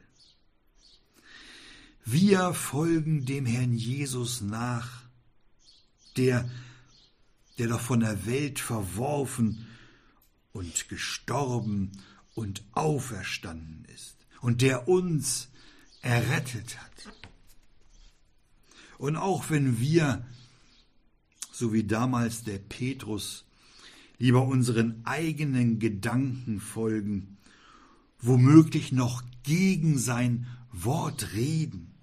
Wir 2.05 2.55
folgen 2.55 3.25
dem 3.25 3.47
Herrn 3.47 3.75
Jesus 3.75 4.41
nach, 4.41 5.00
der, 6.17 6.49
der 7.59 7.69
doch 7.69 7.81
von 7.81 8.01
der 8.01 8.27
Welt 8.27 8.59
verworfen 8.59 9.67
und 10.53 10.89
gestorben 10.89 11.93
und 12.35 12.63
auferstanden 12.73 13.85
ist 13.95 14.17
und 14.41 14.63
der 14.63 14.89
uns 14.89 15.49
errettet 16.03 16.81
hat. 16.81 17.15
Und 18.99 19.17
auch 19.17 19.51
wenn 19.51 19.81
wir, 19.81 20.27
so 21.53 21.73
wie 21.73 21.85
damals 21.85 22.45
der 22.45 22.59
Petrus, 22.59 23.45
lieber 24.19 24.43
unseren 24.43 25.01
eigenen 25.05 25.79
Gedanken 25.79 26.61
folgen, 26.61 27.39
womöglich 28.21 28.93
noch 28.93 29.23
gegen 29.43 29.99
sein 29.99 30.47
Wort 30.71 31.33
reden 31.33 31.95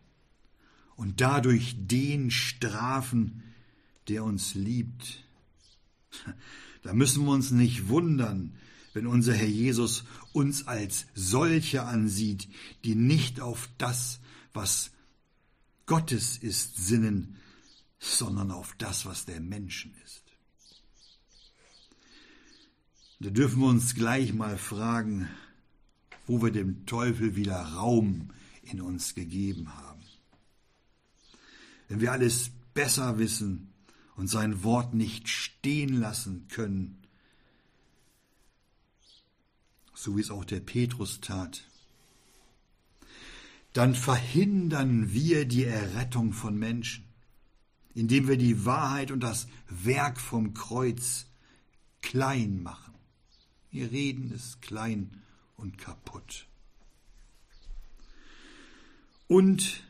und 0.96 1.22
dadurch 1.22 1.76
den 1.78 2.32
strafen, 2.32 3.44
der 4.08 4.24
uns 4.24 4.56
liebt. 4.56 5.24
Da 6.84 6.94
müssen 6.94 7.26
wir 7.26 7.32
uns 7.32 7.52
nicht 7.52 7.90
wundern, 7.90 8.56
wenn 8.94 9.08
unser 9.08 9.34
Herr 9.34 9.48
Jesus 9.48 10.06
uns 10.32 10.68
als 10.68 11.06
solche 11.16 11.84
ansieht, 11.84 12.48
die 12.86 12.96
nicht 12.96 13.42
auf 13.42 13.68
das, 13.78 14.22
was 14.54 14.92
Gottes 15.86 16.38
ist, 16.38 16.78
sinnen, 16.78 17.36
sondern 18.00 18.52
auf 18.52 18.74
das, 18.78 19.06
was 19.06 19.26
der 19.26 19.42
Menschen 19.42 19.94
ist. 20.06 20.24
Da 23.20 23.32
dürfen 23.32 23.60
wir 23.60 23.68
uns 23.68 23.96
gleich 23.96 24.34
mal 24.34 24.58
fragen, 24.58 25.28
wo 26.26 26.42
wir 26.42 26.52
dem 26.52 26.86
Teufel 26.86 27.36
wieder 27.36 27.60
Raum 27.60 28.32
in 28.62 28.82
uns 28.82 29.16
gegeben 29.16 29.76
haben. 29.76 30.02
Wenn 31.88 32.02
wir 32.02 32.12
alles 32.12 32.52
besser 32.74 33.18
wissen 33.18 33.74
und 34.18 34.28
sein 34.28 34.64
Wort 34.64 34.94
nicht 34.94 35.30
stehen 35.30 36.00
lassen 36.00 36.48
können, 36.50 36.98
so 39.94 40.18
wie 40.18 40.22
es 40.22 40.32
auch 40.32 40.44
der 40.44 40.60
Petrus 40.60 41.22
tat, 41.22 41.64
dann 43.74 43.94
verhindern 43.96 45.14
wir 45.14 45.46
die 45.46 45.66
Errettung 45.66 46.34
von 46.34 46.58
Menschen, 46.58 47.06
indem 47.94 48.28
wir 48.28 48.38
die 48.38 48.66
Wahrheit 48.66 49.12
und 49.12 49.22
das 49.22 49.48
Werk 49.70 50.20
vom 50.20 50.54
Kreuz 50.54 51.28
klein 52.02 52.62
machen. 52.64 52.96
Wir 53.70 53.92
reden 53.92 54.32
es 54.34 54.60
klein 54.62 55.22
und 55.58 55.78
kaputt. 55.78 56.48
Und 59.28 59.84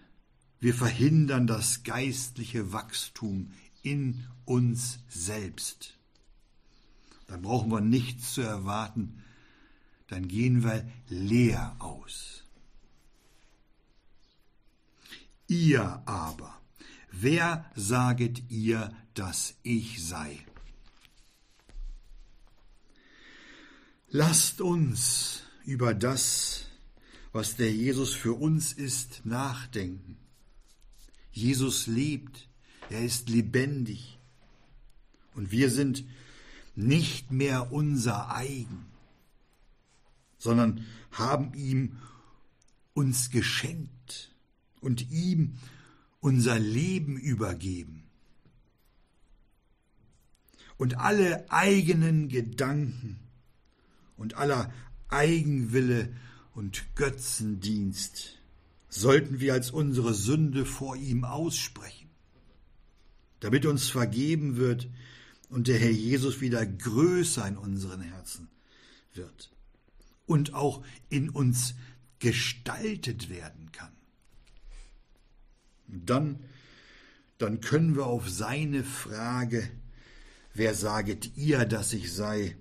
wir 0.60 0.74
verhindern 0.74 1.48
das 1.48 1.84
geistliche 1.84 2.74
Wachstum 2.74 3.54
in 3.92 4.26
uns 4.46 5.00
selbst. 5.08 5.98
Dann 7.28 7.42
brauchen 7.42 7.72
wir 7.72 7.82
nichts 7.82 8.34
zu 8.34 8.42
erwarten, 8.42 9.24
dann 10.08 10.28
gehen 10.28 10.64
wir 10.64 10.90
leer 11.10 11.76
aus. 11.80 12.44
Ihr 15.48 16.02
aber, 16.06 16.60
wer 17.12 17.70
saget 17.76 18.50
ihr, 18.50 18.94
dass 19.14 19.56
ich 19.64 20.06
sei? 20.06 20.46
Lasst 24.10 24.62
uns 24.62 25.44
über 25.66 25.94
das, 25.94 26.66
was 27.34 27.56
der 27.58 27.74
Jesus 27.74 28.14
für 28.14 28.34
uns 28.34 28.72
ist, 28.72 29.26
nachdenken. 29.26 30.18
Jesus 31.32 31.88
lebt, 31.88 32.48
er 32.90 33.04
ist 33.04 33.30
lebendig 33.30 34.18
und 35.36 35.52
wir 35.52 35.70
sind 35.70 36.06
nicht 36.76 37.32
mehr 37.32 37.72
unser 37.72 38.34
eigen 38.34 38.88
sondern 40.38 40.86
haben 41.12 41.54
ihm 41.54 41.98
uns 42.94 43.30
geschenkt 43.30 44.36
und 44.82 45.12
ihm 45.12 45.58
unser 46.20 46.60
Leben 46.60 47.18
übergeben. 47.18 48.04
Und 50.78 50.98
alle 50.98 51.50
eigenen 51.52 52.30
Gedanken 52.30 53.20
und 54.16 54.36
aller 54.36 54.72
Eigenwille 55.10 56.14
und 56.54 56.86
Götzendienst 56.96 58.38
sollten 58.90 59.40
wir 59.40 59.54
als 59.54 59.72
unsere 59.72 60.14
Sünde 60.14 60.66
vor 60.66 60.96
ihm 60.96 61.24
aussprechen, 61.24 61.97
damit 63.40 63.66
uns 63.66 63.90
vergeben 63.90 64.58
wird 64.58 64.88
und 65.50 65.68
der 65.68 65.78
Herr 65.78 65.92
Jesus 65.92 66.42
wieder 66.42 66.66
größer 66.66 67.48
in 67.48 67.58
unseren 67.58 68.02
Herzen 68.02 68.50
wird 69.14 69.52
und 70.26 70.54
auch 70.54 70.84
in 71.10 71.30
uns 71.30 71.76
gestaltet 72.20 73.30
werden 73.30 73.72
kann. 73.72 73.92
Dann, 75.88 76.40
dann 77.38 77.62
können 77.62 77.96
wir 77.96 78.08
auf 78.08 78.30
seine 78.30 78.84
Frage, 78.84 79.70
wer 80.54 80.74
saget 80.74 81.38
ihr, 81.38 81.66
dass 81.66 81.94
ich 81.94 82.14
sei, 82.14 82.58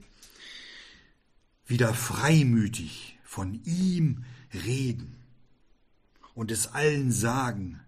wieder 1.66 1.94
freimütig 1.94 3.18
von 3.24 3.60
ihm 3.64 4.24
reden 4.54 5.16
und 6.34 6.50
es 6.52 6.68
allen 6.68 7.10
sagen, 7.10 7.80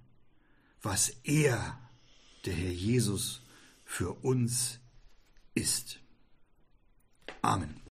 was 0.83 1.11
er, 1.23 1.79
der 2.49 2.57
Herr 2.57 2.73
Jesus, 2.73 3.43
für 3.85 4.11
uns 4.25 4.81
ist. 5.55 6.01
Amen. 7.43 7.88